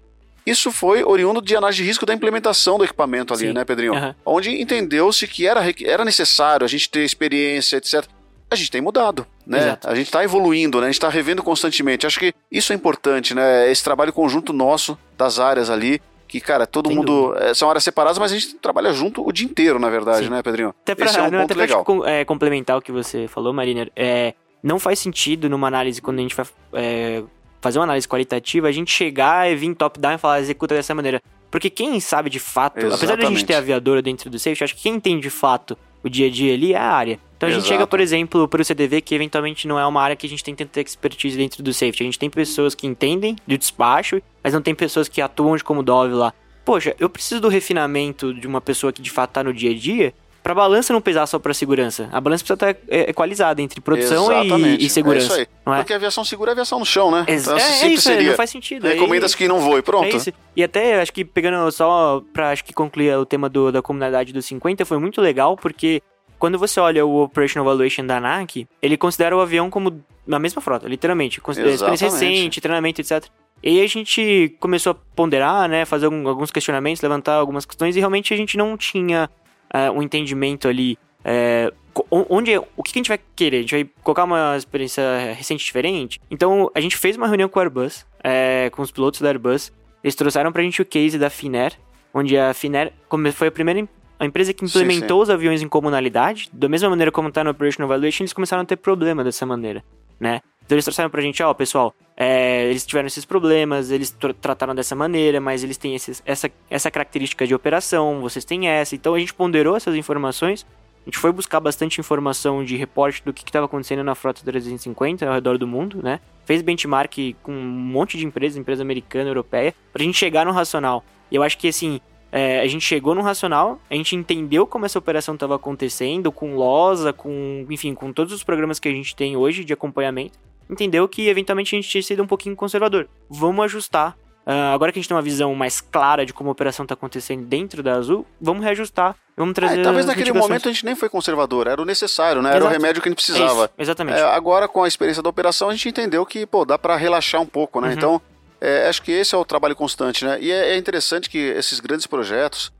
Isso 0.46 0.72
foi 0.72 1.04
oriundo 1.04 1.42
de 1.42 1.54
análise 1.54 1.76
de 1.82 1.84
risco 1.86 2.06
da 2.06 2.14
implementação 2.14 2.78
do 2.78 2.84
equipamento 2.84 3.34
ali, 3.34 3.48
Sim. 3.48 3.52
né, 3.52 3.64
Pedrinho? 3.64 3.92
Aham. 3.94 4.14
onde 4.24 4.50
entendeu-se 4.62 5.26
que 5.26 5.46
era, 5.46 5.62
era 5.84 6.04
necessário 6.06 6.64
a 6.64 6.68
gente 6.68 6.88
ter 6.88 7.04
experiência, 7.04 7.76
etc. 7.76 8.06
A 8.50 8.56
gente 8.56 8.70
tem 8.70 8.80
mudado, 8.80 9.26
né? 9.46 9.58
Exato. 9.58 9.90
A 9.90 9.94
gente 9.94 10.06
está 10.06 10.24
evoluindo, 10.24 10.78
né? 10.80 10.84
A 10.86 10.88
gente 10.88 10.94
está 10.96 11.08
revendo 11.08 11.42
constantemente. 11.42 12.06
Acho 12.06 12.18
que 12.18 12.32
isso 12.50 12.72
é 12.72 12.76
importante, 12.76 13.34
né? 13.34 13.70
Esse 13.70 13.84
trabalho 13.84 14.12
conjunto 14.12 14.52
nosso 14.52 14.98
das 15.18 15.38
áreas 15.38 15.68
ali, 15.68 16.00
que, 16.26 16.40
cara, 16.40 16.66
todo 16.66 16.88
Sem 16.88 16.96
mundo... 16.96 17.34
é, 17.38 17.52
são 17.52 17.68
áreas 17.68 17.84
separadas, 17.84 18.18
mas 18.18 18.32
a 18.32 18.38
gente 18.38 18.54
trabalha 18.56 18.92
junto 18.92 19.26
o 19.26 19.32
dia 19.32 19.46
inteiro, 19.46 19.78
na 19.78 19.90
verdade, 19.90 20.24
Sim. 20.24 20.30
né, 20.30 20.42
Pedrinho? 20.42 20.74
Até 20.82 20.94
pra, 20.94 21.06
Esse 21.06 21.18
é 21.18 21.22
um 21.22 21.30
não, 21.30 21.40
ponto 21.40 21.44
até 21.44 21.54
pra 21.54 21.62
legal. 21.62 21.84
com- 21.84 22.06
é, 22.06 22.24
complementar 22.24 22.78
o 22.78 22.82
que 22.82 22.90
você 22.92 23.28
falou, 23.28 23.52
Marina, 23.52 23.88
é, 23.94 24.34
não 24.62 24.78
faz 24.78 24.98
sentido 24.98 25.48
numa 25.50 25.68
análise, 25.68 26.00
quando 26.00 26.18
a 26.18 26.22
gente 26.22 26.34
vai 26.34 26.46
é, 26.74 27.22
fazer 27.60 27.78
uma 27.78 27.84
análise 27.84 28.08
qualitativa, 28.08 28.68
a 28.68 28.72
gente 28.72 28.90
chegar 28.90 29.50
e 29.50 29.56
vir 29.56 29.74
top-down 29.74 30.14
e 30.14 30.18
falar, 30.18 30.40
executa 30.40 30.74
dessa 30.74 30.94
maneira. 30.94 31.20
Porque 31.50 31.70
quem 31.70 31.98
sabe 32.00 32.28
de 32.28 32.38
fato, 32.38 32.78
apesar 32.78 32.88
de 32.88 32.94
a 32.94 33.06
gente 33.06 33.14
Exatamente. 33.14 33.44
ter 33.46 33.54
aviadora 33.54 34.02
dentro 34.02 34.28
do 34.30 34.38
safety, 34.38 34.64
acho 34.64 34.74
que 34.76 34.82
quem 34.82 34.94
entende 34.96 35.22
de 35.22 35.30
fato 35.30 35.76
o 36.02 36.08
dia 36.10 36.26
a 36.28 36.30
dia 36.30 36.52
ali 36.54 36.72
é 36.74 36.78
a 36.78 36.90
área. 36.92 37.18
Então 37.38 37.48
a 37.48 37.52
gente 37.52 37.66
chega, 37.68 37.86
por 37.86 38.00
exemplo, 38.00 38.46
para 38.48 38.60
o 38.60 38.64
CDV, 38.64 39.00
que 39.00 39.14
eventualmente 39.14 39.66
não 39.68 39.78
é 39.78 39.86
uma 39.86 40.02
área 40.02 40.16
que 40.16 40.26
a 40.26 40.28
gente 40.28 40.42
tem 40.42 40.54
tanta 40.54 40.80
expertise 40.80 41.36
dentro 41.38 41.62
do 41.62 41.72
safety. 41.72 42.02
A 42.02 42.06
gente 42.06 42.18
tem 42.18 42.28
pessoas 42.28 42.74
que 42.74 42.84
entendem 42.86 43.36
do 43.46 43.56
despacho, 43.56 44.20
mas 44.42 44.52
não 44.52 44.60
tem 44.60 44.74
pessoas 44.74 45.08
que 45.08 45.20
atuam 45.22 45.56
de 45.56 45.62
como 45.62 45.80
Dove 45.82 46.14
lá. 46.14 46.34
Poxa, 46.64 46.94
eu 46.98 47.08
preciso 47.08 47.40
do 47.40 47.48
refinamento 47.48 48.34
de 48.34 48.46
uma 48.46 48.60
pessoa 48.60 48.92
que 48.92 49.00
de 49.00 49.10
fato 49.10 49.30
tá 49.30 49.44
no 49.44 49.54
dia 49.54 49.70
a 49.70 49.74
dia 49.74 50.12
pra 50.42 50.52
balança 50.54 50.92
não 50.92 51.00
pesar 51.00 51.26
só 51.26 51.38
pra 51.38 51.54
segurança. 51.54 52.08
A 52.10 52.20
balança 52.20 52.42
precisa 52.44 52.54
estar 52.72 52.82
é, 52.88 53.10
equalizada 53.10 53.62
entre 53.62 53.80
produção 53.80 54.32
e, 54.44 54.84
e 54.86 54.90
segurança. 54.90 55.26
É 55.26 55.26
isso 55.26 55.40
aí. 55.40 55.46
Não 55.64 55.74
é? 55.74 55.78
Porque 55.78 55.92
a 55.92 55.96
aviação 55.96 56.24
segura 56.24 56.50
é 56.50 56.52
aviação 56.52 56.78
no 56.80 56.86
chão, 56.86 57.10
né? 57.10 57.24
Ex- 57.28 57.42
Então, 57.42 57.56
é, 57.56 57.60
é 57.60 57.86
isso, 57.88 58.08
é, 58.08 58.12
seria. 58.14 58.30
não 58.30 58.36
faz 58.36 58.50
sentido. 58.50 58.86
Aí- 58.86 58.94
Recomenda-se 58.94 59.36
que 59.36 59.46
não 59.46 59.60
voe, 59.60 59.80
pronto. 59.82 60.06
É 60.06 60.16
isso. 60.16 60.32
E 60.56 60.62
até, 60.64 61.00
acho 61.00 61.12
que 61.12 61.24
pegando 61.24 61.70
só 61.70 62.22
que 62.64 62.72
concluir 62.72 63.16
o 63.16 63.24
tema 63.26 63.48
do- 63.48 63.70
da 63.70 63.80
comunidade 63.82 64.32
dos 64.32 64.44
50, 64.46 64.84
foi 64.84 64.98
muito 64.98 65.20
legal, 65.20 65.56
porque 65.56 66.02
quando 66.38 66.58
você 66.58 66.78
olha 66.80 67.04
o 67.04 67.22
Operational 67.24 67.66
Evaluation 67.66 68.06
da 68.06 68.18
ANAC, 68.18 68.66
ele 68.80 68.96
considera 68.96 69.36
o 69.36 69.40
avião 69.40 69.70
como 69.70 70.02
na 70.26 70.38
mesma 70.38 70.60
frota, 70.60 70.86
literalmente. 70.88 71.40
Considera 71.40 71.72
experiência 71.72 72.06
Exatamente. 72.06 72.36
recente, 72.36 72.60
treinamento, 72.60 73.00
etc. 73.00 73.24
E 73.62 73.70
aí 73.70 73.80
a 73.82 73.86
gente 73.86 74.56
começou 74.60 74.92
a 74.92 74.94
ponderar, 74.94 75.68
né, 75.68 75.84
fazer 75.84 76.06
alguns 76.06 76.50
questionamentos, 76.50 77.02
levantar 77.02 77.34
algumas 77.34 77.64
questões, 77.64 77.96
e 77.96 77.98
realmente 77.98 78.32
a 78.32 78.36
gente 78.36 78.56
não 78.56 78.76
tinha 78.76 79.28
é, 79.72 79.90
um 79.90 80.02
entendimento 80.02 80.68
ali 80.68 80.96
é, 81.24 81.72
onde 82.10 82.56
o 82.56 82.82
que 82.82 82.92
a 82.92 82.98
gente 82.98 83.08
vai 83.08 83.18
querer? 83.34 83.58
A 83.58 83.60
gente 83.60 83.74
vai 83.74 83.90
colocar 84.02 84.24
uma 84.24 84.56
experiência 84.56 85.02
recente 85.36 85.64
diferente? 85.64 86.20
Então 86.30 86.70
a 86.74 86.80
gente 86.80 86.96
fez 86.96 87.16
uma 87.16 87.26
reunião 87.26 87.48
com 87.48 87.58
o 87.58 87.62
Airbus, 87.62 88.06
é, 88.22 88.70
com 88.70 88.82
os 88.82 88.90
pilotos 88.90 89.20
da 89.20 89.28
Airbus. 89.28 89.72
Eles 90.02 90.14
trouxeram 90.14 90.52
pra 90.52 90.62
gente 90.62 90.80
o 90.80 90.84
case 90.84 91.18
da 91.18 91.28
Finnair, 91.28 91.72
onde 92.14 92.38
a 92.38 92.54
Finnair 92.54 92.92
foi 93.34 93.48
a 93.48 93.50
primeira 93.50 93.80
a 94.18 94.24
empresa 94.26 94.52
que 94.52 94.64
implementou 94.64 95.20
sim, 95.20 95.26
sim. 95.26 95.30
os 95.30 95.30
aviões 95.30 95.62
em 95.62 95.68
comunalidade, 95.68 96.50
da 96.52 96.68
mesma 96.68 96.90
maneira 96.90 97.12
como 97.12 97.28
está 97.28 97.44
no 97.44 97.50
Operational 97.50 97.88
Evaluation, 97.88 98.24
eles 98.24 98.32
começaram 98.32 98.62
a 98.62 98.66
ter 98.66 98.76
problema 98.76 99.22
dessa 99.22 99.46
maneira, 99.46 99.84
né? 100.18 100.40
Então 100.64 100.76
eles 100.76 100.84
trouxeram 100.84 101.08
pra 101.08 101.22
gente, 101.22 101.42
ó, 101.42 101.50
oh, 101.50 101.54
pessoal, 101.54 101.94
é, 102.14 102.68
eles 102.68 102.84
tiveram 102.84 103.06
esses 103.06 103.24
problemas, 103.24 103.90
eles 103.90 104.10
tr 104.10 104.32
trataram 104.34 104.74
dessa 104.74 104.94
maneira, 104.94 105.40
mas 105.40 105.64
eles 105.64 105.78
têm 105.78 105.94
esses, 105.94 106.22
essa, 106.26 106.50
essa 106.68 106.90
característica 106.90 107.46
de 107.46 107.54
operação, 107.54 108.20
vocês 108.20 108.44
têm 108.44 108.68
essa. 108.68 108.94
Então 108.94 109.14
a 109.14 109.18
gente 109.18 109.32
ponderou 109.32 109.76
essas 109.76 109.94
informações, 109.94 110.66
a 111.06 111.08
gente 111.08 111.16
foi 111.16 111.32
buscar 111.32 111.58
bastante 111.58 111.98
informação 112.00 112.62
de 112.62 112.76
reporte 112.76 113.22
do 113.24 113.32
que 113.32 113.42
estava 113.42 113.64
acontecendo 113.64 114.04
na 114.04 114.14
frota 114.14 114.42
350 114.44 115.26
ao 115.26 115.32
redor 115.32 115.56
do 115.56 115.66
mundo, 115.66 116.02
né? 116.02 116.20
Fez 116.44 116.60
benchmark 116.60 117.16
com 117.42 117.52
um 117.52 117.64
monte 117.64 118.18
de 118.18 118.26
empresas, 118.26 118.58
empresa 118.58 118.82
americana, 118.82 119.30
europeia, 119.30 119.74
pra 119.90 120.02
gente 120.02 120.18
chegar 120.18 120.44
no 120.44 120.52
racional. 120.52 121.02
E 121.30 121.36
eu 121.36 121.42
acho 121.42 121.56
que, 121.56 121.68
assim, 121.68 121.98
é, 122.30 122.60
a 122.60 122.66
gente 122.66 122.84
chegou 122.84 123.14
no 123.14 123.22
racional, 123.22 123.80
a 123.90 123.94
gente 123.94 124.14
entendeu 124.14 124.66
como 124.66 124.84
essa 124.84 124.98
operação 124.98 125.34
estava 125.34 125.56
acontecendo, 125.56 126.30
com 126.30 126.54
losa, 126.54 127.12
com, 127.12 127.66
enfim, 127.70 127.94
com 127.94 128.12
todos 128.12 128.32
os 128.32 128.44
programas 128.44 128.78
que 128.78 128.88
a 128.88 128.92
gente 128.92 129.16
tem 129.16 129.36
hoje 129.36 129.64
de 129.64 129.72
acompanhamento, 129.72 130.38
entendeu 130.68 131.08
que 131.08 131.28
eventualmente 131.28 131.74
a 131.74 131.78
gente 131.78 131.88
tinha 131.88 132.02
sido 132.02 132.22
um 132.22 132.26
pouquinho 132.26 132.54
conservador. 132.54 133.08
Vamos 133.30 133.64
ajustar. 133.64 134.16
Uh, 134.46 134.72
agora 134.72 134.90
que 134.90 134.98
a 134.98 135.02
gente 135.02 135.08
tem 135.08 135.16
uma 135.16 135.22
visão 135.22 135.54
mais 135.54 135.78
clara 135.78 136.24
de 136.24 136.32
como 136.32 136.48
a 136.48 136.52
operação 136.52 136.84
está 136.84 136.94
acontecendo 136.94 137.44
dentro 137.44 137.82
da 137.82 137.94
Azul, 137.96 138.26
vamos 138.40 138.64
reajustar. 138.64 139.14
Vamos 139.36 139.54
trazer. 139.54 139.80
É, 139.80 139.82
talvez 139.82 140.06
naquele 140.06 140.32
momento 140.32 140.68
a 140.68 140.72
gente 140.72 140.84
nem 140.86 140.96
foi 140.96 141.08
conservador, 141.08 141.66
era 141.66 141.80
o 141.80 141.84
necessário, 141.84 142.40
né? 142.40 142.48
Era 142.48 142.58
Exato. 142.58 142.70
o 142.70 142.72
remédio 142.72 143.02
que 143.02 143.08
a 143.08 143.10
gente 143.10 143.16
precisava. 143.16 143.64
Isso, 143.64 143.72
exatamente. 143.78 144.18
É, 144.18 144.22
agora, 144.22 144.66
com 144.66 144.82
a 144.82 144.88
experiência 144.88 145.22
da 145.22 145.28
operação, 145.28 145.68
a 145.68 145.72
gente 145.72 145.90
entendeu 145.90 146.24
que, 146.24 146.46
pô, 146.46 146.64
dá 146.64 146.78
para 146.78 146.96
relaxar 146.96 147.40
um 147.40 147.46
pouco, 147.46 147.80
né? 147.80 147.88
Uhum. 147.88 147.94
Então, 147.94 148.22
é, 148.60 148.88
acho 148.88 149.02
que 149.02 149.12
esse 149.12 149.34
é 149.34 149.38
o 149.38 149.44
trabalho 149.44 149.76
constante, 149.76 150.24
né? 150.24 150.38
E 150.40 150.50
é, 150.50 150.70
é 150.70 150.76
interessante 150.76 151.30
que 151.30 151.38
esses 151.38 151.80
grandes 151.80 152.06
projetos, 152.06 152.72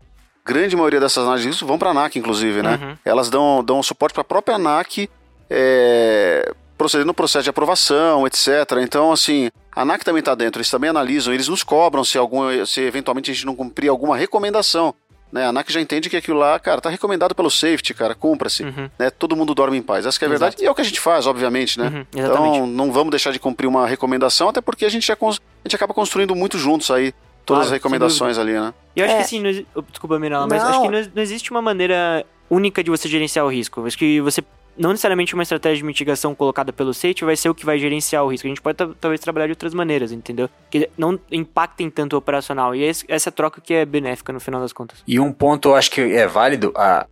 grande 0.45 0.75
maioria 0.75 1.01
dessas 1.01 1.25
análises 1.25 1.61
vão 1.61 1.79
para 1.79 1.91
a 1.91 1.93
ANAC, 1.93 2.19
inclusive, 2.19 2.63
né? 2.63 2.79
Uhum. 2.81 2.97
Elas 3.05 3.31
dão, 3.31 3.63
dão 3.63 3.83
suporte 3.83 4.13
para 4.13 4.23
a 4.23 4.25
própria 4.25 4.57
ANAC 4.57 5.09
é, 5.51 6.53
proceder 6.77 7.07
no 7.07 7.15
processo 7.15 7.45
de 7.45 7.51
aprovação, 7.51 8.27
etc. 8.27 8.49
Então, 8.83 9.13
assim, 9.13 9.51
a 9.75 9.83
ANAC 9.83 10.05
também 10.05 10.21
está 10.21 10.35
dentro, 10.35 10.59
eles 10.59 10.71
também 10.71 10.91
analisam, 10.91 11.33
eles 11.33 11.49
nos 11.49 11.63
cobram 11.63 12.05
se, 12.05 12.19
algum, 12.19 12.65
se 12.65 12.81
eventualmente 12.81 13.31
a 13.31 13.35
gente 13.35 13.47
não 13.47 13.55
cumprir 13.55 13.89
alguma 13.89 14.17
recomendação. 14.17 14.95
Né? 15.31 15.45
A 15.45 15.49
ANAC 15.49 15.71
já 15.71 15.81
entende 15.81 16.09
que 16.09 16.17
aquilo 16.17 16.39
lá, 16.39 16.59
cara, 16.59 16.81
tá 16.81 16.89
recomendado 16.89 17.35
pelo 17.35 17.51
safety, 17.51 17.93
cara, 17.93 18.15
cumpra-se. 18.15 18.63
Uhum. 18.63 18.89
Né? 18.99 19.11
Todo 19.11 19.37
mundo 19.37 19.55
dorme 19.55 19.77
em 19.77 19.83
paz. 19.83 20.07
Essa 20.07 20.25
é 20.25 20.27
a 20.27 20.29
verdade. 20.29 20.57
E 20.61 20.67
é 20.67 20.71
o 20.71 20.75
que 20.75 20.81
a 20.81 20.85
gente 20.85 21.01
faz, 21.01 21.27
obviamente, 21.27 21.79
né? 21.79 21.89
Uhum, 21.89 22.07
então, 22.15 22.67
não 22.67 22.91
vamos 22.91 23.11
deixar 23.11 23.31
de 23.31 23.39
cumprir 23.39 23.67
uma 23.67 23.87
recomendação, 23.87 24.49
até 24.49 24.61
porque 24.61 24.87
a 24.87 24.89
gente, 24.89 25.07
já 25.07 25.17
a 25.65 25.69
gente 25.69 25.77
acaba 25.77 25.95
construindo 25.95 26.35
muito 26.35 26.59
juntos 26.59 26.91
aí 26.91 27.13
todas 27.45 27.63
claro, 27.63 27.65
as 27.65 27.71
recomendações 27.71 28.39
ali, 28.39 28.53
né? 28.53 28.75
E 28.95 29.01
eu 29.01 29.07
acho 29.07 29.15
é. 29.15 29.17
que 29.17 29.23
assim, 29.23 29.41
não, 29.41 29.83
desculpa, 29.91 30.19
Mirella, 30.19 30.47
mas 30.47 30.63
acho 30.63 30.83
que 30.83 30.89
não, 30.89 31.11
não 31.15 31.23
existe 31.23 31.51
uma 31.51 31.63
maneira 31.63 32.25
única 32.51 32.83
de 32.85 32.91
você 32.91 33.09
gerenciar 33.09 33.45
o 33.45 33.49
risco. 33.49 33.87
Acho 33.87 33.97
que 33.97 34.21
você 34.21 34.43
não 34.79 34.91
necessariamente 34.91 35.35
uma 35.35 35.43
estratégia 35.43 35.79
de 35.79 35.85
mitigação 35.85 36.35
colocada 36.35 36.73
pelo 36.73 36.95
safety 36.95 37.25
vai 37.25 37.37
ser 37.37 37.49
o 37.49 37.55
que 37.55 37.67
vai 37.67 37.79
gerenciar 37.79 38.25
o 38.25 38.29
risco. 38.29 38.47
A 38.47 38.51
gente 38.51 38.63
pode 38.63 38.77
talvez 39.01 39.21
trabalhar 39.21 39.47
de 39.47 39.53
outras 39.53 39.75
maneiras, 39.75 40.13
entendeu? 40.13 40.49
Que 40.71 40.89
não 40.97 41.19
impactem 41.33 41.91
tanto 41.91 42.15
o 42.15 42.19
operacional. 42.19 42.75
E 42.75 42.83
esse, 42.83 43.05
essa 43.09 43.33
troca 43.33 43.61
que 43.61 43.75
é 43.75 43.85
benéfica 43.85 44.33
no 44.33 44.39
final 44.39 44.61
das 44.61 44.73
contas. 44.73 45.03
E 45.07 45.19
um 45.19 45.33
ponto 45.33 45.71
eu 45.71 45.75
acho 45.75 45.91
que 45.91 46.01
é 46.01 46.27
válido, 46.27 46.73
a, 46.77 47.07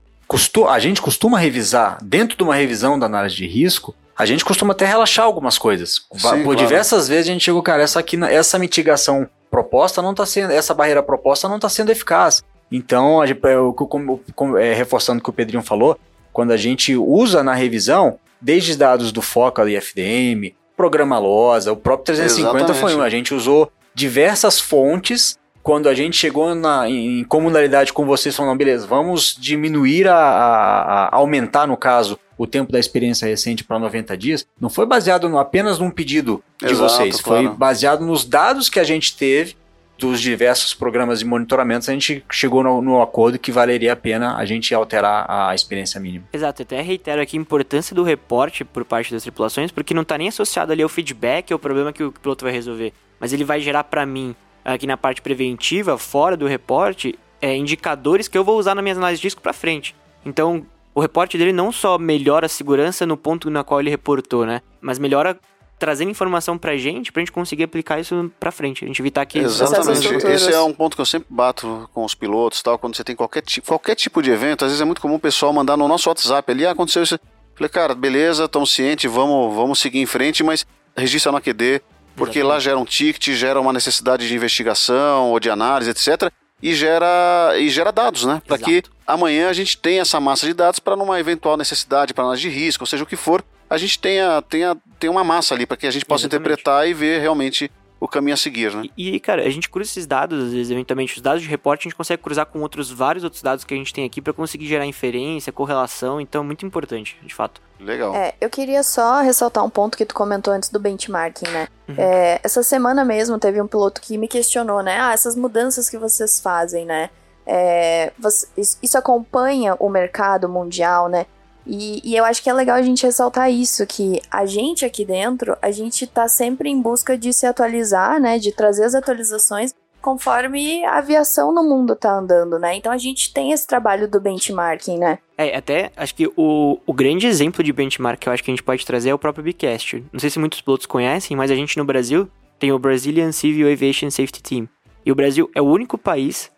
a 0.68 0.78
gente 0.78 1.02
costuma 1.02 1.38
revisar, 1.38 1.98
dentro 2.02 2.36
de 2.36 2.42
uma 2.42 2.54
revisão 2.54 2.98
da 2.98 3.06
análise 3.06 3.34
de 3.34 3.46
risco, 3.46 3.94
a 4.16 4.24
gente 4.24 4.44
costuma 4.44 4.72
até 4.72 4.86
relaxar 4.86 5.24
algumas 5.24 5.58
coisas. 5.58 6.06
Sim, 6.14 6.42
Por 6.42 6.42
claro. 6.42 6.56
diversas 6.56 7.08
vezes 7.08 7.28
a 7.28 7.32
gente 7.32 7.44
chegou, 7.44 7.62
cara, 7.62 7.82
essa 7.82 8.00
aqui, 8.00 8.18
essa 8.24 8.58
mitigação 8.58 9.28
proposta 9.50 10.00
não 10.00 10.12
está 10.12 10.24
sendo, 10.24 10.52
essa 10.52 10.72
barreira 10.72 11.02
proposta 11.02 11.48
não 11.48 11.56
está 11.56 11.68
sendo 11.68 11.90
eficaz. 11.90 12.42
Então, 12.70 13.20
a 13.20 13.26
gente, 13.26 13.40
eu, 13.44 13.72
como, 13.72 14.20
como, 14.34 14.56
é, 14.56 14.72
reforçando 14.74 15.20
o 15.20 15.22
que 15.22 15.30
o 15.30 15.32
Pedrinho 15.32 15.62
falou, 15.62 15.98
quando 16.32 16.52
a 16.52 16.56
gente 16.56 16.96
usa 16.96 17.42
na 17.42 17.54
revisão, 17.54 18.18
desde 18.40 18.76
dados 18.76 19.12
do 19.12 19.22
Focal 19.22 19.68
e 19.68 19.76
FDM, 19.76 20.54
programa 20.76 21.18
LOSA, 21.18 21.72
o 21.72 21.76
próprio 21.76 22.06
350 22.06 22.56
Exatamente. 22.56 22.80
foi 22.80 22.94
um. 22.94 23.02
A 23.02 23.08
gente 23.08 23.34
usou 23.34 23.70
diversas 23.94 24.60
fontes. 24.60 25.38
Quando 25.62 25.88
a 25.88 25.94
gente 25.94 26.16
chegou 26.16 26.54
na, 26.54 26.88
em 26.88 27.24
comunalidade 27.24 27.92
com 27.92 28.04
vocês, 28.06 28.36
falando, 28.36 28.56
beleza, 28.56 28.86
vamos 28.86 29.36
diminuir 29.36 30.06
a, 30.06 30.14
a, 30.14 31.04
a 31.06 31.16
aumentar, 31.16 31.66
no 31.66 31.76
caso, 31.76 32.18
o 32.36 32.46
tempo 32.46 32.72
da 32.72 32.78
experiência 32.78 33.26
recente 33.26 33.64
para 33.64 33.78
90 33.78 34.16
dias, 34.16 34.46
não 34.60 34.68
foi 34.68 34.86
baseado 34.86 35.28
no, 35.28 35.38
apenas 35.38 35.78
num 35.78 35.90
pedido 35.90 36.42
de 36.58 36.66
Exato, 36.66 36.92
vocês, 36.92 37.20
claro. 37.20 37.48
foi 37.48 37.56
baseado 37.56 38.04
nos 38.04 38.24
dados 38.24 38.68
que 38.68 38.78
a 38.78 38.84
gente 38.84 39.16
teve 39.16 39.56
dos 39.98 40.20
diversos 40.20 40.74
programas 40.74 41.20
de 41.20 41.24
monitoramento, 41.24 41.90
a 41.90 41.94
gente 41.94 42.22
chegou 42.30 42.62
no, 42.62 42.82
no, 42.82 43.00
acordo 43.00 43.38
que 43.38 43.50
valeria 43.50 43.94
a 43.94 43.96
pena 43.96 44.36
a 44.36 44.44
gente 44.44 44.74
alterar 44.74 45.24
a 45.28 45.54
experiência 45.54 45.98
mínima. 45.98 46.26
Exato, 46.32 46.62
até 46.62 46.80
reitero 46.82 47.22
aqui 47.22 47.38
a 47.38 47.40
importância 47.40 47.96
do 47.96 48.02
reporte 48.02 48.64
por 48.64 48.84
parte 48.84 49.12
das 49.12 49.22
tripulações, 49.22 49.70
porque 49.70 49.94
não 49.94 50.02
está 50.02 50.18
nem 50.18 50.28
associado 50.28 50.72
ali 50.72 50.82
ao 50.82 50.88
feedback, 50.88 51.52
ao 51.52 51.58
problema 51.58 51.92
que 51.92 52.02
o 52.02 52.12
piloto 52.12 52.44
vai 52.44 52.52
resolver, 52.52 52.92
mas 53.18 53.32
ele 53.32 53.44
vai 53.44 53.60
gerar 53.60 53.84
para 53.84 54.04
mim, 54.04 54.34
aqui 54.64 54.86
na 54.86 54.96
parte 54.96 55.22
preventiva, 55.22 55.96
fora 55.96 56.36
do 56.36 56.46
reporte, 56.46 57.18
é, 57.40 57.56
indicadores 57.56 58.28
que 58.28 58.36
eu 58.36 58.44
vou 58.44 58.58
usar 58.58 58.74
na 58.74 58.82
minha 58.82 58.94
análise 58.94 59.20
de 59.20 59.26
risco 59.26 59.40
para 59.40 59.52
frente. 59.52 59.94
Então, 60.24 60.66
o 60.96 61.00
reporte 61.00 61.36
dele 61.36 61.52
não 61.52 61.70
só 61.70 61.98
melhora 61.98 62.46
a 62.46 62.48
segurança 62.48 63.04
no 63.04 63.18
ponto 63.18 63.50
na 63.50 63.62
qual 63.62 63.80
ele 63.80 63.90
reportou, 63.90 64.46
né? 64.46 64.62
Mas 64.80 64.98
melhora 64.98 65.38
trazendo 65.78 66.10
informação 66.10 66.56
pra 66.56 66.74
gente, 66.78 67.12
pra 67.12 67.20
gente 67.20 67.30
conseguir 67.30 67.64
aplicar 67.64 68.00
isso 68.00 68.32
pra 68.40 68.50
frente. 68.50 68.82
A 68.82 68.88
gente 68.88 69.02
evitar 69.02 69.26
que... 69.26 69.38
Exatamente. 69.38 70.08
Esse 70.26 70.50
é 70.50 70.60
um 70.62 70.72
ponto 70.72 70.96
que 70.96 71.02
eu 71.02 71.04
sempre 71.04 71.26
bato 71.28 71.86
com 71.92 72.02
os 72.02 72.14
pilotos 72.14 72.62
tal, 72.62 72.78
quando 72.78 72.96
você 72.96 73.04
tem 73.04 73.14
qualquer 73.14 73.42
tipo, 73.42 73.66
qualquer 73.66 73.94
tipo 73.94 74.22
de 74.22 74.30
evento, 74.30 74.64
às 74.64 74.70
vezes 74.70 74.80
é 74.80 74.86
muito 74.86 75.02
comum 75.02 75.16
o 75.16 75.20
pessoal 75.20 75.52
mandar 75.52 75.76
no 75.76 75.86
nosso 75.86 76.08
WhatsApp 76.08 76.50
ali, 76.50 76.64
ah, 76.64 76.70
aconteceu 76.70 77.02
isso. 77.02 77.20
Falei, 77.54 77.68
cara, 77.68 77.94
beleza, 77.94 78.46
estamos 78.46 78.72
cientes, 78.72 79.12
vamos, 79.12 79.54
vamos 79.54 79.78
seguir 79.78 79.98
em 79.98 80.06
frente, 80.06 80.42
mas 80.42 80.66
registra 80.96 81.30
no 81.30 81.36
AQD, 81.36 81.82
porque 82.16 82.38
Exatamente. 82.38 82.42
lá 82.42 82.58
gera 82.58 82.78
um 82.78 82.86
ticket, 82.86 83.34
gera 83.34 83.60
uma 83.60 83.74
necessidade 83.74 84.26
de 84.26 84.34
investigação 84.34 85.30
ou 85.30 85.38
de 85.38 85.50
análise, 85.50 85.90
etc. 85.90 86.32
E 86.62 86.74
gera, 86.74 87.52
e 87.58 87.68
gera 87.68 87.92
dados, 87.92 88.24
né? 88.24 88.40
Para 88.46 88.58
que 88.58 88.82
amanhã 89.06 89.48
a 89.48 89.52
gente 89.52 89.76
tenha 89.76 90.02
essa 90.02 90.18
massa 90.18 90.46
de 90.46 90.54
dados 90.54 90.80
para 90.80 90.96
numa 90.96 91.20
eventual 91.20 91.56
necessidade, 91.56 92.14
para 92.14 92.24
análise 92.24 92.42
de 92.42 92.48
risco, 92.48 92.82
ou 92.82 92.86
seja, 92.86 93.04
o 93.04 93.06
que 93.06 93.16
for, 93.16 93.44
a 93.68 93.76
gente 93.76 93.98
tenha, 93.98 94.40
tenha, 94.42 94.76
tenha 94.98 95.10
uma 95.10 95.22
massa 95.22 95.54
ali 95.54 95.66
para 95.66 95.76
que 95.76 95.86
a 95.86 95.90
gente 95.90 96.04
possa 96.04 96.26
Exatamente. 96.26 96.46
interpretar 96.46 96.88
e 96.88 96.94
ver 96.94 97.20
realmente 97.20 97.70
o 97.98 98.06
caminho 98.06 98.34
a 98.34 98.36
seguir, 98.36 98.74
né? 98.74 98.88
E, 98.96 99.14
e, 99.14 99.20
cara, 99.20 99.42
a 99.42 99.50
gente 99.50 99.70
cruza 99.70 99.90
esses 99.90 100.06
dados, 100.06 100.44
às 100.44 100.52
vezes, 100.52 100.70
eventualmente, 100.70 101.16
os 101.16 101.22
dados 101.22 101.42
de 101.42 101.48
reporte, 101.48 101.82
a 101.82 101.84
gente 101.84 101.96
consegue 101.96 102.22
cruzar 102.22 102.46
com 102.46 102.60
outros 102.60 102.90
vários 102.90 103.24
outros 103.24 103.42
dados 103.42 103.64
que 103.64 103.72
a 103.72 103.76
gente 103.76 103.92
tem 103.92 104.04
aqui 104.04 104.20
para 104.20 104.32
conseguir 104.32 104.66
gerar 104.66 104.84
inferência, 104.86 105.52
correlação, 105.52 106.20
então 106.20 106.42
é 106.42 106.44
muito 106.44 106.66
importante, 106.66 107.18
de 107.22 107.34
fato. 107.34 107.60
Legal. 107.80 108.14
É, 108.14 108.34
eu 108.40 108.50
queria 108.50 108.82
só 108.82 109.20
ressaltar 109.20 109.64
um 109.64 109.70
ponto 109.70 109.96
que 109.96 110.04
tu 110.04 110.14
comentou 110.14 110.52
antes 110.52 110.68
do 110.68 110.78
benchmarking, 110.78 111.48
né? 111.50 111.68
Uhum. 111.88 111.94
É, 111.98 112.40
essa 112.42 112.62
semana 112.62 113.04
mesmo 113.04 113.38
teve 113.38 113.60
um 113.60 113.66
piloto 113.66 114.00
que 114.00 114.18
me 114.18 114.28
questionou, 114.28 114.82
né? 114.82 114.98
Ah, 115.00 115.12
essas 115.12 115.36
mudanças 115.36 115.88
que 115.88 115.96
vocês 115.96 116.40
fazem, 116.40 116.84
né? 116.84 117.10
É, 117.46 118.12
você, 118.18 118.48
isso 118.56 118.98
acompanha 118.98 119.76
o 119.78 119.88
mercado 119.88 120.48
mundial, 120.48 121.08
né? 121.08 121.26
E, 121.66 122.00
e, 122.04 122.16
eu 122.16 122.24
acho 122.24 122.42
que 122.42 122.48
é 122.48 122.52
legal 122.52 122.76
a 122.76 122.82
gente 122.82 123.04
ressaltar 123.04 123.50
isso, 123.50 123.86
que 123.86 124.22
a 124.30 124.46
gente 124.46 124.84
aqui 124.84 125.04
dentro, 125.04 125.56
a 125.60 125.70
gente 125.70 126.06
tá 126.06 126.28
sempre 126.28 126.70
em 126.70 126.80
busca 126.80 127.18
de 127.18 127.32
se 127.32 127.44
atualizar, 127.46 128.20
né? 128.20 128.38
De 128.38 128.52
trazer 128.52 128.84
as 128.84 128.94
atualizações 128.94 129.74
conforme 130.00 130.84
a 130.84 130.98
aviação 130.98 131.52
no 131.52 131.64
mundo 131.64 131.96
tá 131.96 132.16
andando, 132.16 132.60
né? 132.60 132.76
Então 132.76 132.92
a 132.92 132.96
gente 132.96 133.32
tem 133.34 133.50
esse 133.50 133.66
trabalho 133.66 134.06
do 134.06 134.20
benchmarking, 134.20 134.98
né? 134.98 135.18
É, 135.36 135.56
até 135.56 135.90
acho 135.96 136.14
que 136.14 136.28
o, 136.36 136.78
o 136.86 136.92
grande 136.92 137.26
exemplo 137.26 137.64
de 137.64 137.72
benchmark 137.72 138.20
que 138.20 138.28
eu 138.28 138.32
acho 138.32 138.44
que 138.44 138.50
a 138.50 138.54
gente 138.54 138.62
pode 138.62 138.86
trazer 138.86 139.10
é 139.10 139.14
o 139.14 139.18
próprio 139.18 139.44
Bcast. 139.44 140.04
Não 140.12 140.20
sei 140.20 140.30
se 140.30 140.38
muitos 140.38 140.60
pilotos 140.60 140.86
conhecem, 140.86 141.36
mas 141.36 141.50
a 141.50 141.56
gente 141.56 141.76
no 141.76 141.84
Brasil 141.84 142.28
tem 142.56 142.70
o 142.70 142.78
Brazilian 142.78 143.32
Civil 143.32 143.70
Aviation 143.70 144.08
Safety 144.08 144.40
Team. 144.40 144.68
E 145.04 145.10
o 145.10 145.14
Brasil 145.14 145.50
é 145.54 145.60
o 145.60 145.66
único 145.66 145.98
país, 145.98 146.52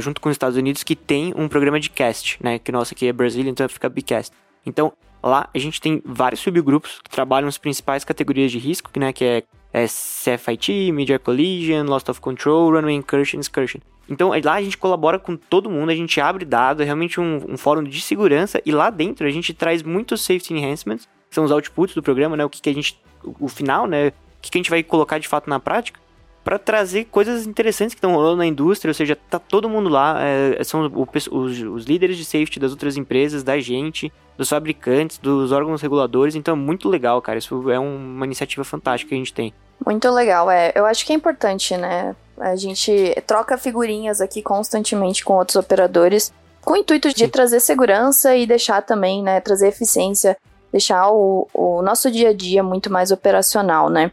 junto 0.00 0.20
com 0.20 0.28
os 0.28 0.34
Estados 0.34 0.56
Unidos, 0.56 0.82
que 0.82 0.94
tem 0.96 1.32
um 1.36 1.48
programa 1.48 1.80
de 1.80 1.90
cast, 1.90 2.38
né? 2.42 2.58
Que 2.58 2.70
nosso 2.70 2.94
aqui 2.94 3.06
é 3.06 3.12
Brasília, 3.12 3.50
então 3.50 3.68
fica 3.68 3.88
Bcast. 3.88 4.34
Então, 4.66 4.92
lá 5.22 5.48
a 5.52 5.58
gente 5.58 5.80
tem 5.80 6.02
vários 6.04 6.40
subgrupos 6.40 7.00
que 7.02 7.10
trabalham 7.10 7.48
as 7.48 7.58
principais 7.58 8.04
categorias 8.04 8.52
de 8.52 8.58
risco, 8.58 8.90
né, 8.98 9.12
que 9.12 9.24
é, 9.24 9.42
é 9.72 9.86
CFIT, 9.86 10.92
Media 10.92 11.18
Collision, 11.18 11.86
Loss 11.86 12.08
of 12.08 12.20
Control, 12.20 12.70
Runway 12.72 12.94
Incursion, 12.94 13.40
Excursion. 13.40 13.80
Então, 14.08 14.30
lá 14.44 14.54
a 14.54 14.62
gente 14.62 14.76
colabora 14.76 15.18
com 15.18 15.34
todo 15.34 15.70
mundo, 15.70 15.90
a 15.90 15.94
gente 15.94 16.20
abre 16.20 16.44
dados, 16.44 16.82
é 16.82 16.84
realmente 16.84 17.18
um, 17.18 17.42
um 17.48 17.56
fórum 17.56 17.82
de 17.82 18.00
segurança, 18.02 18.60
e 18.66 18.70
lá 18.70 18.90
dentro 18.90 19.26
a 19.26 19.30
gente 19.30 19.54
traz 19.54 19.82
muitos 19.82 20.22
safety 20.22 20.52
enhancements, 20.52 21.08
que 21.28 21.34
são 21.34 21.44
os 21.44 21.50
outputs 21.50 21.94
do 21.94 22.02
programa, 22.02 22.36
né, 22.36 22.44
o 22.44 22.50
que, 22.50 22.60
que 22.60 22.68
a 22.68 22.74
gente, 22.74 23.00
o, 23.24 23.46
o 23.46 23.48
final, 23.48 23.86
né, 23.86 24.08
o 24.08 24.12
que, 24.42 24.50
que 24.50 24.58
a 24.58 24.60
gente 24.60 24.70
vai 24.70 24.82
colocar 24.82 25.18
de 25.18 25.26
fato 25.26 25.48
na 25.48 25.58
prática, 25.58 25.98
para 26.44 26.58
trazer 26.58 27.06
coisas 27.06 27.46
interessantes 27.46 27.94
que 27.94 27.98
estão 27.98 28.14
rolando 28.14 28.36
na 28.36 28.46
indústria, 28.46 28.90
ou 28.90 28.94
seja, 28.94 29.16
tá 29.30 29.38
todo 29.38 29.68
mundo 29.68 29.88
lá, 29.88 30.18
é, 30.20 30.62
são 30.62 30.86
o, 30.86 31.08
os, 31.10 31.26
os, 31.62 31.84
líderes 31.86 32.18
de 32.18 32.24
safety 32.24 32.60
das 32.60 32.70
outras 32.70 32.98
empresas, 32.98 33.42
da 33.42 33.58
gente, 33.58 34.12
dos 34.36 34.50
fabricantes, 34.50 35.16
dos 35.16 35.50
órgãos 35.50 35.80
reguladores, 35.80 36.34
então 36.34 36.52
é 36.52 36.56
muito 36.56 36.88
legal, 36.88 37.20
cara, 37.22 37.38
isso 37.38 37.70
é 37.70 37.78
uma 37.78 38.26
iniciativa 38.26 38.62
fantástica 38.62 39.08
que 39.08 39.14
a 39.14 39.18
gente 39.18 39.32
tem. 39.32 39.54
Muito 39.84 40.08
legal, 40.10 40.50
é, 40.50 40.70
eu 40.74 40.84
acho 40.84 41.06
que 41.06 41.14
é 41.14 41.16
importante, 41.16 41.74
né, 41.78 42.14
a 42.38 42.54
gente 42.56 43.14
troca 43.26 43.56
figurinhas 43.56 44.20
aqui 44.20 44.42
constantemente 44.42 45.24
com 45.24 45.34
outros 45.34 45.56
operadores, 45.56 46.30
com 46.60 46.74
o 46.74 46.76
intuito 46.76 47.08
de 47.08 47.24
Sim. 47.24 47.28
trazer 47.28 47.60
segurança 47.60 48.36
e 48.36 48.46
deixar 48.46 48.82
também, 48.82 49.22
né, 49.22 49.40
trazer 49.40 49.68
eficiência, 49.68 50.36
deixar 50.70 51.10
o, 51.10 51.48
o 51.54 51.80
nosso 51.80 52.10
dia 52.10 52.30
a 52.30 52.34
dia 52.34 52.62
muito 52.62 52.92
mais 52.92 53.10
operacional, 53.10 53.88
né. 53.88 54.12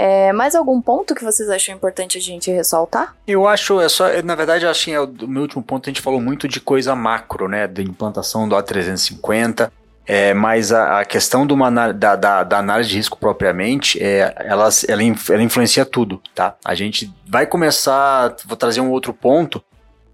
É, 0.00 0.32
mais 0.32 0.54
algum 0.54 0.80
ponto 0.80 1.12
que 1.12 1.24
vocês 1.24 1.50
acham 1.50 1.74
importante 1.74 2.18
a 2.18 2.20
gente 2.20 2.52
ressaltar? 2.52 3.16
Eu 3.26 3.48
acho, 3.48 3.80
é 3.80 3.88
só, 3.88 4.04
na 4.22 4.36
verdade, 4.36 4.64
assim, 4.64 4.92
é 4.92 5.00
o 5.00 5.08
meu 5.26 5.42
último 5.42 5.60
ponto, 5.60 5.90
a 5.90 5.90
gente 5.90 6.00
falou 6.00 6.20
muito 6.20 6.46
de 6.46 6.60
coisa 6.60 6.94
macro, 6.94 7.48
né, 7.48 7.66
da 7.66 7.82
implantação 7.82 8.48
do 8.48 8.54
A350, 8.54 9.72
é, 10.06 10.32
mas 10.32 10.70
a, 10.70 11.00
a 11.00 11.04
questão 11.04 11.44
da, 11.44 12.14
da, 12.14 12.44
da, 12.44 12.58
análise 12.58 12.90
de 12.90 12.96
risco 12.96 13.18
propriamente, 13.18 14.00
é, 14.00 14.32
ela, 14.38 14.68
ela, 14.86 15.02
ela 15.30 15.42
influencia 15.42 15.84
tudo, 15.84 16.22
tá? 16.32 16.56
A 16.64 16.76
gente 16.76 17.12
vai 17.26 17.44
começar, 17.44 18.36
vou 18.46 18.56
trazer 18.56 18.80
um 18.80 18.92
outro 18.92 19.12
ponto, 19.12 19.60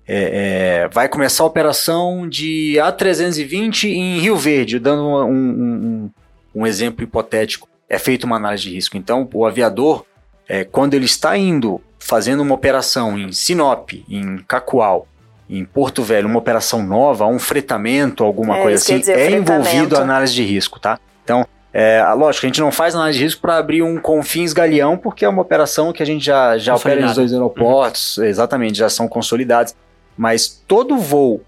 é, 0.08 0.84
é, 0.84 0.88
vai 0.88 1.10
começar 1.10 1.42
a 1.42 1.46
operação 1.46 2.26
de 2.26 2.76
A320 2.78 3.90
em 3.90 4.18
Rio 4.18 4.36
Verde, 4.36 4.78
dando 4.78 5.02
um, 5.02 5.24
um, 5.24 6.10
um, 6.54 6.62
um 6.62 6.66
exemplo 6.66 7.04
hipotético 7.04 7.68
é 7.88 7.98
feita 7.98 8.26
uma 8.26 8.36
análise 8.36 8.64
de 8.64 8.74
risco. 8.74 8.96
Então, 8.96 9.28
o 9.32 9.46
aviador, 9.46 10.04
é, 10.48 10.64
quando 10.64 10.94
ele 10.94 11.04
está 11.04 11.36
indo 11.36 11.80
fazendo 11.98 12.42
uma 12.42 12.54
operação 12.54 13.18
em 13.18 13.32
Sinop, 13.32 13.92
em 14.08 14.38
Cacoal, 14.46 15.08
em 15.48 15.64
Porto 15.64 16.02
Velho, 16.02 16.28
uma 16.28 16.38
operação 16.38 16.82
nova, 16.82 17.26
um 17.26 17.38
fretamento, 17.38 18.24
alguma 18.24 18.58
é, 18.58 18.62
coisa 18.62 18.82
assim, 18.82 18.98
dizer, 18.98 19.18
é 19.18 19.30
envolvido 19.30 19.96
a 19.96 20.00
análise 20.00 20.34
de 20.34 20.42
risco, 20.42 20.78
tá? 20.78 20.98
Então, 21.22 21.46
é, 21.72 22.04
lógico, 22.14 22.46
a 22.46 22.48
gente 22.48 22.60
não 22.60 22.70
faz 22.70 22.94
análise 22.94 23.18
de 23.18 23.24
risco 23.24 23.40
para 23.40 23.56
abrir 23.56 23.82
um 23.82 23.98
Confins 23.98 24.52
Galeão, 24.52 24.96
porque 24.96 25.24
é 25.24 25.28
uma 25.28 25.42
operação 25.42 25.92
que 25.92 26.02
a 26.02 26.06
gente 26.06 26.24
já, 26.24 26.56
já 26.56 26.74
opera 26.74 27.00
nos 27.00 27.16
dois 27.16 27.32
aeroportos, 27.32 28.16
uhum. 28.18 28.24
exatamente, 28.24 28.78
já 28.78 28.88
são 28.88 29.08
consolidados. 29.08 29.74
Mas 30.16 30.46
todo 30.46 30.96
voo, 30.96 31.42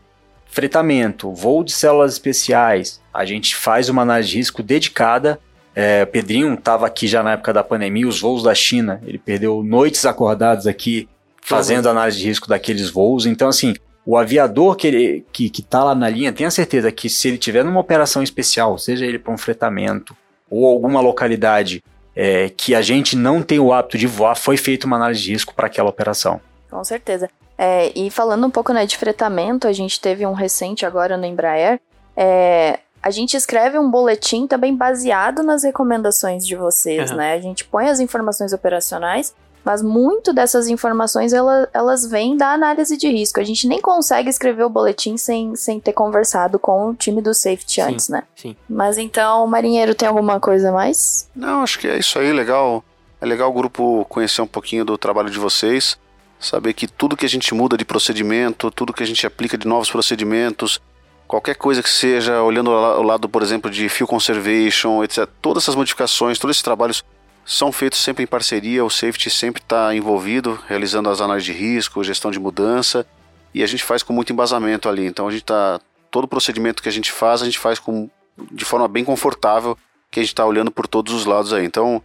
fretamento, 0.46 1.32
voo 1.32 1.62
de 1.62 1.72
células 1.72 2.14
especiais, 2.14 3.00
a 3.14 3.24
gente 3.24 3.54
faz 3.54 3.88
uma 3.88 4.02
análise 4.02 4.30
de 4.30 4.36
risco 4.38 4.62
dedicada 4.62 5.38
é, 5.78 6.06
Pedrinho 6.06 6.54
estava 6.54 6.86
aqui 6.86 7.06
já 7.06 7.22
na 7.22 7.32
época 7.32 7.52
da 7.52 7.62
pandemia, 7.62 8.08
os 8.08 8.18
voos 8.18 8.42
da 8.42 8.54
China. 8.54 8.98
Ele 9.06 9.18
perdeu 9.18 9.62
noites 9.62 10.06
acordados 10.06 10.66
aqui 10.66 11.06
fazendo 11.42 11.86
análise 11.86 12.18
de 12.18 12.26
risco 12.26 12.48
daqueles 12.48 12.88
voos. 12.88 13.26
Então, 13.26 13.46
assim, 13.46 13.74
o 14.04 14.16
aviador 14.16 14.74
que, 14.74 14.86
ele, 14.86 15.26
que, 15.30 15.50
que 15.50 15.60
tá 15.60 15.84
lá 15.84 15.94
na 15.94 16.08
linha, 16.08 16.32
tenha 16.32 16.50
certeza 16.50 16.90
que 16.90 17.10
se 17.10 17.28
ele 17.28 17.36
tiver 17.36 17.62
numa 17.62 17.78
operação 17.78 18.22
especial, 18.22 18.78
seja 18.78 19.04
ele 19.04 19.18
para 19.18 19.34
um 19.34 19.36
fretamento 19.36 20.16
ou 20.50 20.64
alguma 20.66 21.02
localidade 21.02 21.84
é, 22.14 22.48
que 22.48 22.74
a 22.74 22.80
gente 22.80 23.14
não 23.14 23.42
tem 23.42 23.58
o 23.58 23.70
hábito 23.70 23.98
de 23.98 24.06
voar, 24.06 24.34
foi 24.34 24.56
feita 24.56 24.86
uma 24.86 24.96
análise 24.96 25.20
de 25.20 25.32
risco 25.32 25.54
para 25.54 25.66
aquela 25.66 25.90
operação. 25.90 26.40
Com 26.70 26.82
certeza. 26.84 27.28
É, 27.58 27.92
e 27.94 28.10
falando 28.10 28.46
um 28.46 28.50
pouco 28.50 28.72
né, 28.72 28.86
de 28.86 28.96
fretamento, 28.96 29.68
a 29.68 29.72
gente 29.74 30.00
teve 30.00 30.24
um 30.24 30.32
recente 30.32 30.86
agora 30.86 31.18
no 31.18 31.26
Embraer. 31.26 31.78
É, 32.16 32.78
a 33.02 33.10
gente 33.10 33.36
escreve 33.36 33.78
um 33.78 33.90
boletim 33.90 34.46
também 34.46 34.74
baseado 34.74 35.42
nas 35.42 35.62
recomendações 35.62 36.46
de 36.46 36.56
vocês, 36.56 37.10
uhum. 37.10 37.16
né? 37.16 37.34
A 37.34 37.40
gente 37.40 37.64
põe 37.64 37.88
as 37.88 38.00
informações 38.00 38.52
operacionais, 38.52 39.34
mas 39.64 39.82
muito 39.82 40.32
dessas 40.32 40.68
informações 40.68 41.32
ela, 41.32 41.68
elas 41.74 42.06
vêm 42.06 42.36
da 42.36 42.52
análise 42.52 42.96
de 42.96 43.08
risco. 43.08 43.40
A 43.40 43.44
gente 43.44 43.66
nem 43.66 43.80
consegue 43.80 44.28
escrever 44.28 44.62
o 44.62 44.68
boletim 44.68 45.16
sem, 45.16 45.56
sem 45.56 45.80
ter 45.80 45.92
conversado 45.92 46.56
com 46.56 46.90
o 46.90 46.94
time 46.94 47.20
do 47.20 47.34
safety 47.34 47.74
sim, 47.74 47.80
antes, 47.80 48.08
né? 48.08 48.22
Sim. 48.36 48.56
Mas 48.68 48.96
então, 48.96 49.44
marinheiro, 49.48 49.92
tem 49.92 50.06
alguma 50.06 50.38
coisa 50.38 50.70
mais? 50.70 51.28
Não, 51.34 51.62
acho 51.62 51.80
que 51.80 51.88
é 51.88 51.98
isso 51.98 52.16
aí, 52.18 52.32
legal. 52.32 52.84
É 53.20 53.26
legal 53.26 53.50
o 53.50 53.52
grupo 53.52 54.06
conhecer 54.08 54.40
um 54.40 54.46
pouquinho 54.46 54.84
do 54.84 54.96
trabalho 54.96 55.30
de 55.30 55.38
vocês, 55.38 55.98
saber 56.38 56.72
que 56.72 56.86
tudo 56.86 57.16
que 57.16 57.26
a 57.26 57.28
gente 57.28 57.52
muda 57.52 57.76
de 57.76 57.84
procedimento, 57.84 58.70
tudo 58.70 58.92
que 58.92 59.02
a 59.02 59.06
gente 59.06 59.26
aplica 59.26 59.58
de 59.58 59.66
novos 59.66 59.90
procedimentos, 59.90 60.80
qualquer 61.26 61.56
coisa 61.56 61.82
que 61.82 61.88
seja, 61.88 62.42
olhando 62.42 62.70
o 62.70 63.02
lado, 63.02 63.28
por 63.28 63.42
exemplo, 63.42 63.70
de 63.70 63.88
fuel 63.88 64.06
conservation, 64.06 65.02
etc. 65.02 65.28
Todas 65.40 65.64
essas 65.64 65.74
modificações, 65.74 66.38
todos 66.38 66.56
esses 66.56 66.62
trabalhos 66.62 67.04
são 67.44 67.70
feitos 67.70 68.00
sempre 68.00 68.24
em 68.24 68.26
parceria, 68.26 68.84
o 68.84 68.90
safety 68.90 69.30
sempre 69.30 69.62
está 69.62 69.94
envolvido, 69.94 70.58
realizando 70.68 71.08
as 71.08 71.20
análises 71.20 71.46
de 71.46 71.52
risco, 71.52 72.02
gestão 72.02 72.30
de 72.30 72.40
mudança, 72.40 73.06
e 73.54 73.62
a 73.62 73.66
gente 73.66 73.84
faz 73.84 74.02
com 74.02 74.12
muito 74.12 74.32
embasamento 74.32 74.88
ali. 74.88 75.06
Então 75.06 75.28
a 75.28 75.30
gente 75.30 75.42
está 75.42 75.80
todo 76.10 76.26
procedimento 76.26 76.82
que 76.82 76.88
a 76.88 76.92
gente 76.92 77.12
faz, 77.12 77.42
a 77.42 77.44
gente 77.44 77.58
faz 77.58 77.78
com 77.78 78.10
de 78.50 78.64
forma 78.64 78.86
bem 78.88 79.04
confortável, 79.04 79.78
que 80.10 80.20
a 80.20 80.22
gente 80.22 80.32
está 80.32 80.44
olhando 80.44 80.70
por 80.70 80.86
todos 80.86 81.12
os 81.14 81.24
lados 81.24 81.52
aí. 81.52 81.64
Então 81.64 82.02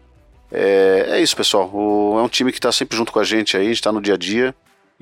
é, 0.52 1.08
é 1.10 1.22
isso, 1.22 1.36
pessoal. 1.36 1.70
O, 1.74 2.18
é 2.20 2.22
um 2.22 2.30
time 2.30 2.52
que 2.52 2.60
está 2.60 2.72
sempre 2.72 2.96
junto 2.96 3.12
com 3.12 3.20
a 3.20 3.24
gente 3.24 3.58
aí, 3.58 3.64
a 3.64 3.68
gente 3.68 3.76
está 3.76 3.92
no 3.92 4.02
dia 4.02 4.14
a 4.14 4.18
dia. 4.18 4.54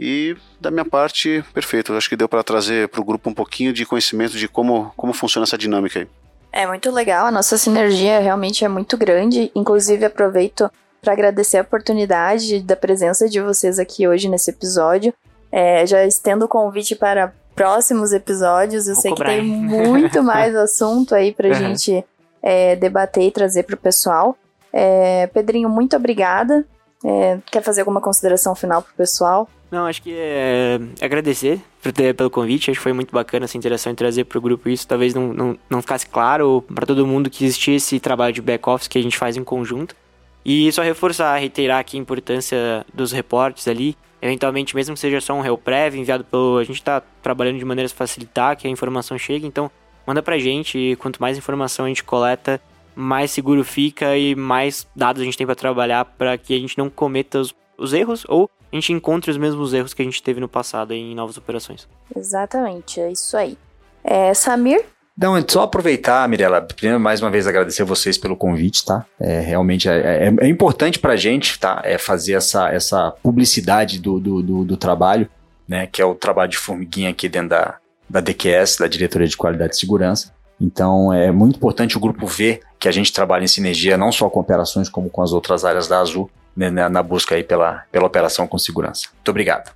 E 0.02 0.38
da 0.62 0.72
minha 0.72 0.86
parte, 0.86 1.44
perfeito. 1.54 1.92
Eu 1.92 1.98
acho 1.98 2.08
que 2.08 2.16
deu 2.16 2.30
para 2.30 2.42
trazer 2.42 2.88
para 2.88 3.02
o 3.02 3.04
grupo 3.04 3.30
um 3.30 3.34
pouquinho 3.34 3.74
de 3.74 3.86
conhecimento 3.86 4.38
de 4.38 4.48
como, 4.48 4.94
como 4.96 5.12
funciona 5.12 5.44
essa 5.44 5.58
dinâmica 5.58 6.00
aí. 6.00 6.08
É 6.54 6.66
muito 6.66 6.90
legal, 6.90 7.28
a 7.28 7.32
nossa 7.32 7.58
sinergia 7.58 8.20
realmente 8.20 8.64
é 8.64 8.70
muito 8.70 8.98
grande. 8.98 9.52
Inclusive, 9.54 10.06
aproveito 10.06 10.72
para 11.02 11.12
agradecer 11.12 11.58
a 11.58 11.62
oportunidade 11.62 12.62
da 12.62 12.78
presença 12.78 13.28
de 13.28 13.42
vocês 13.42 13.78
aqui 13.78 14.08
hoje 14.08 14.30
nesse 14.30 14.52
episódio. 14.52 15.14
É, 15.52 15.86
já 15.86 16.06
estendo 16.06 16.46
o 16.46 16.48
convite 16.48 16.96
para 16.96 17.34
próximos 17.54 18.14
episódios. 18.14 18.88
Eu 18.88 18.94
Vou 18.94 19.02
sei 19.02 19.12
cobrar, 19.12 19.32
que 19.32 19.42
tem 19.42 19.44
muito 19.44 20.24
mais 20.24 20.56
assunto 20.58 21.14
aí 21.14 21.34
para 21.34 21.50
a 21.50 21.52
uhum. 21.52 21.58
gente 21.58 22.06
é, 22.42 22.78
debater 22.78 23.24
e 23.24 23.32
trazer 23.32 23.64
para 23.64 23.76
o 23.76 23.78
pessoal. 23.78 24.38
É, 24.72 25.28
Pedrinho, 25.28 25.68
muito 25.68 25.96
obrigada. 25.98 26.66
É, 27.04 27.38
quer 27.50 27.62
fazer 27.62 27.82
alguma 27.82 28.02
consideração 28.02 28.54
final 28.56 28.82
para 28.82 28.92
o 28.92 28.96
pessoal? 28.96 29.50
Não, 29.72 29.86
acho 29.86 30.02
que 30.02 30.14
é 30.14 30.80
agradecer 31.00 31.62
por 31.82 31.92
ter, 31.92 32.16
pelo 32.16 32.30
convite. 32.30 32.72
Acho 32.72 32.80
que 32.80 32.84
foi 32.84 32.94
muito 32.94 33.14
bacana 33.14 33.46
essa 33.46 33.58
interação 33.58 33.94
e 33.94 33.96
trazer 33.96 34.24
para 34.24 34.38
o 34.38 34.42
grupo 34.42 34.68
isso. 34.68 34.88
Talvez 34.88 35.14
não, 35.14 35.32
não, 35.32 35.58
não 35.70 35.82
ficasse 35.82 36.08
claro 36.08 36.64
para 36.74 36.86
todo 36.86 37.06
mundo 37.06 37.30
que 37.30 37.46
existia 37.46 37.76
esse 37.76 38.00
trabalho 38.00 38.34
de 38.34 38.42
back-office 38.42 38.88
que 38.88 38.98
a 38.98 39.02
gente 39.02 39.18
faz 39.18 39.38
em 39.38 39.44
conjunto. 39.44 39.96
E 40.44 40.72
só 40.72 40.82
reforçar, 40.82 41.38
reiterar 41.38 41.80
aqui 41.80 41.98
a 41.98 42.00
importância 42.00 42.86
dos 42.94 43.12
reportes 43.12 43.68
ali. 43.68 43.96
Eventualmente, 44.22 44.76
mesmo 44.76 44.96
que 44.96 45.00
seja 45.00 45.22
só 45.22 45.34
um 45.34 45.58
prévio 45.58 46.02
enviado 46.02 46.24
pelo. 46.24 46.58
A 46.58 46.64
gente 46.64 46.78
está 46.78 47.02
trabalhando 47.22 47.60
de 47.60 47.66
maneiras 47.66 47.92
a 47.92 47.96
facilitar 47.96 48.58
que 48.58 48.68
a 48.68 48.72
informação 48.72 49.18
chegue. 49.18 49.46
Então, 49.46 49.70
manda 50.06 50.22
pra 50.24 50.40
gente. 50.40 50.78
E 50.78 50.96
quanto 50.96 51.22
mais 51.22 51.38
informação 51.38 51.86
a 51.86 51.88
gente 51.88 52.04
coleta, 52.04 52.60
mais 53.00 53.32
seguro 53.32 53.64
fica 53.64 54.18
e 54.18 54.36
mais 54.36 54.86
dados 54.96 55.22
a 55.22 55.26
gente 55.26 55.38
tem 55.38 55.48
para 55.48 55.56
trabalhar 55.56 56.04
para 56.04 56.38
que 56.38 56.54
a 56.54 56.60
gente 56.60 56.78
não 56.78 56.90
cometa 56.90 57.40
os, 57.40 57.56
os 57.78 57.94
erros 57.94 58.26
ou 58.28 58.50
a 58.72 58.76
gente 58.76 58.94
encontre 58.94 59.32
os 59.32 59.38
mesmos 59.38 59.74
erros 59.74 59.94
que 59.94 60.02
a 60.02 60.06
gente 60.06 60.22
teve 60.22 60.40
no 60.40 60.48
passado 60.48 60.94
em 60.94 61.16
novas 61.16 61.38
operações. 61.38 61.88
Exatamente, 62.16 63.00
é 63.00 63.12
isso 63.12 63.36
aí. 63.38 63.58
É, 64.04 64.34
Samir? 64.34 64.84
Não, 65.18 65.36
é 65.36 65.44
só 65.46 65.64
aproveitar, 65.64 66.28
Mirella, 66.30 66.62
primeiro 66.62 67.00
mais 67.00 67.22
uma 67.22 67.30
vez 67.30 67.46
agradecer 67.46 67.84
vocês 67.84 68.18
pelo 68.18 68.38
convite, 68.38 68.86
tá? 68.86 69.06
É, 69.20 69.42
realmente 69.42 69.90
é, 69.90 70.28
é, 70.28 70.46
é 70.46 70.48
importante 70.48 70.98
pra 70.98 71.18
gente, 71.18 71.60
tá? 71.60 71.82
É 71.84 71.98
fazer 71.98 72.34
essa, 72.34 72.70
essa 72.70 73.12
publicidade 73.22 74.00
do, 74.00 74.20
do, 74.20 74.42
do, 74.42 74.64
do, 74.64 74.78
trabalho, 74.78 75.28
né? 75.68 75.88
Que 75.88 76.02
é 76.02 76.06
o 76.06 76.16
trabalho 76.16 76.50
de 76.50 76.58
formiguinha 76.58 77.10
aqui 77.10 77.28
dentro 77.28 77.50
da, 77.50 77.78
da 78.10 78.22
DQS, 78.22 78.78
da 78.78 78.88
Diretoria 78.88 79.28
de 79.28 79.36
Qualidade 79.36 79.76
e 79.76 79.80
Segurança. 79.80 80.34
Então 80.60 81.14
é 81.14 81.32
muito 81.32 81.56
importante 81.56 81.98
o 81.98 82.00
grupo 82.00 82.28
ver 82.28 82.62
que 82.78 82.88
a 82.88 82.92
gente 82.92 83.14
trabalha 83.14 83.44
em 83.44 83.48
sinergia 83.48 83.98
não 83.98 84.12
só 84.12 84.30
com 84.30 84.40
operações, 84.40 84.90
como 84.90 85.10
com 85.10 85.22
as 85.22 85.32
outras 85.32 85.64
áreas 85.64 85.88
da 85.88 86.00
Azul, 86.00 86.30
né, 86.56 86.70
na, 86.70 87.02
busca 87.02 87.36
aí 87.36 87.44
pela, 87.44 87.86
pela 87.92 88.06
operação 88.06 88.48
com 88.48 88.58
segurança. 88.58 89.08
Muito 89.14 89.30
obrigado. 89.30 89.72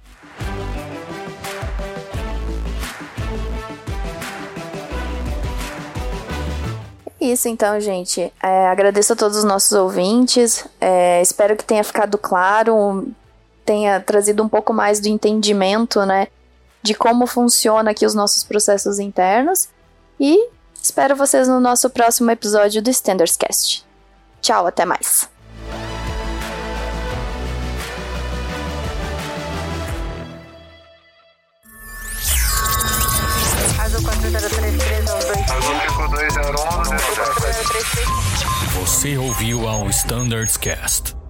Isso 7.20 7.48
então, 7.48 7.80
gente. 7.80 8.34
É, 8.44 8.68
agradeço 8.68 9.14
a 9.14 9.16
todos 9.16 9.38
os 9.38 9.44
nossos 9.46 9.72
ouvintes. 9.72 10.68
É, 10.82 11.22
espero 11.22 11.56
que 11.56 11.64
tenha 11.64 11.84
ficado 11.84 12.18
claro, 12.18 13.08
tenha 13.66 14.02
trazido 14.02 14.44
um 14.44 14.50
pouco 14.50 14.74
mais 14.74 15.00
do 15.00 15.08
entendimento, 15.08 16.06
né, 16.06 16.28
de 16.82 16.94
como 16.94 17.26
funciona 17.26 17.92
aqui 17.92 18.06
os 18.06 18.14
nossos 18.14 18.44
processos 18.44 19.00
internos. 19.00 19.70
E 20.20 20.50
espero 20.84 21.16
vocês 21.16 21.48
no 21.48 21.62
nosso 21.62 21.90
próximo 21.90 22.30
episódio 22.30 22.82
do 22.82 22.90
Standards 22.90 23.38
Cast. 23.38 23.86
Tchau, 24.42 24.68
até 24.68 24.84
mais. 24.84 25.30
Você 38.74 39.18
ouviu 39.18 39.68
ao 39.68 39.90
Standards 39.90 40.58
Cast. 40.58 41.23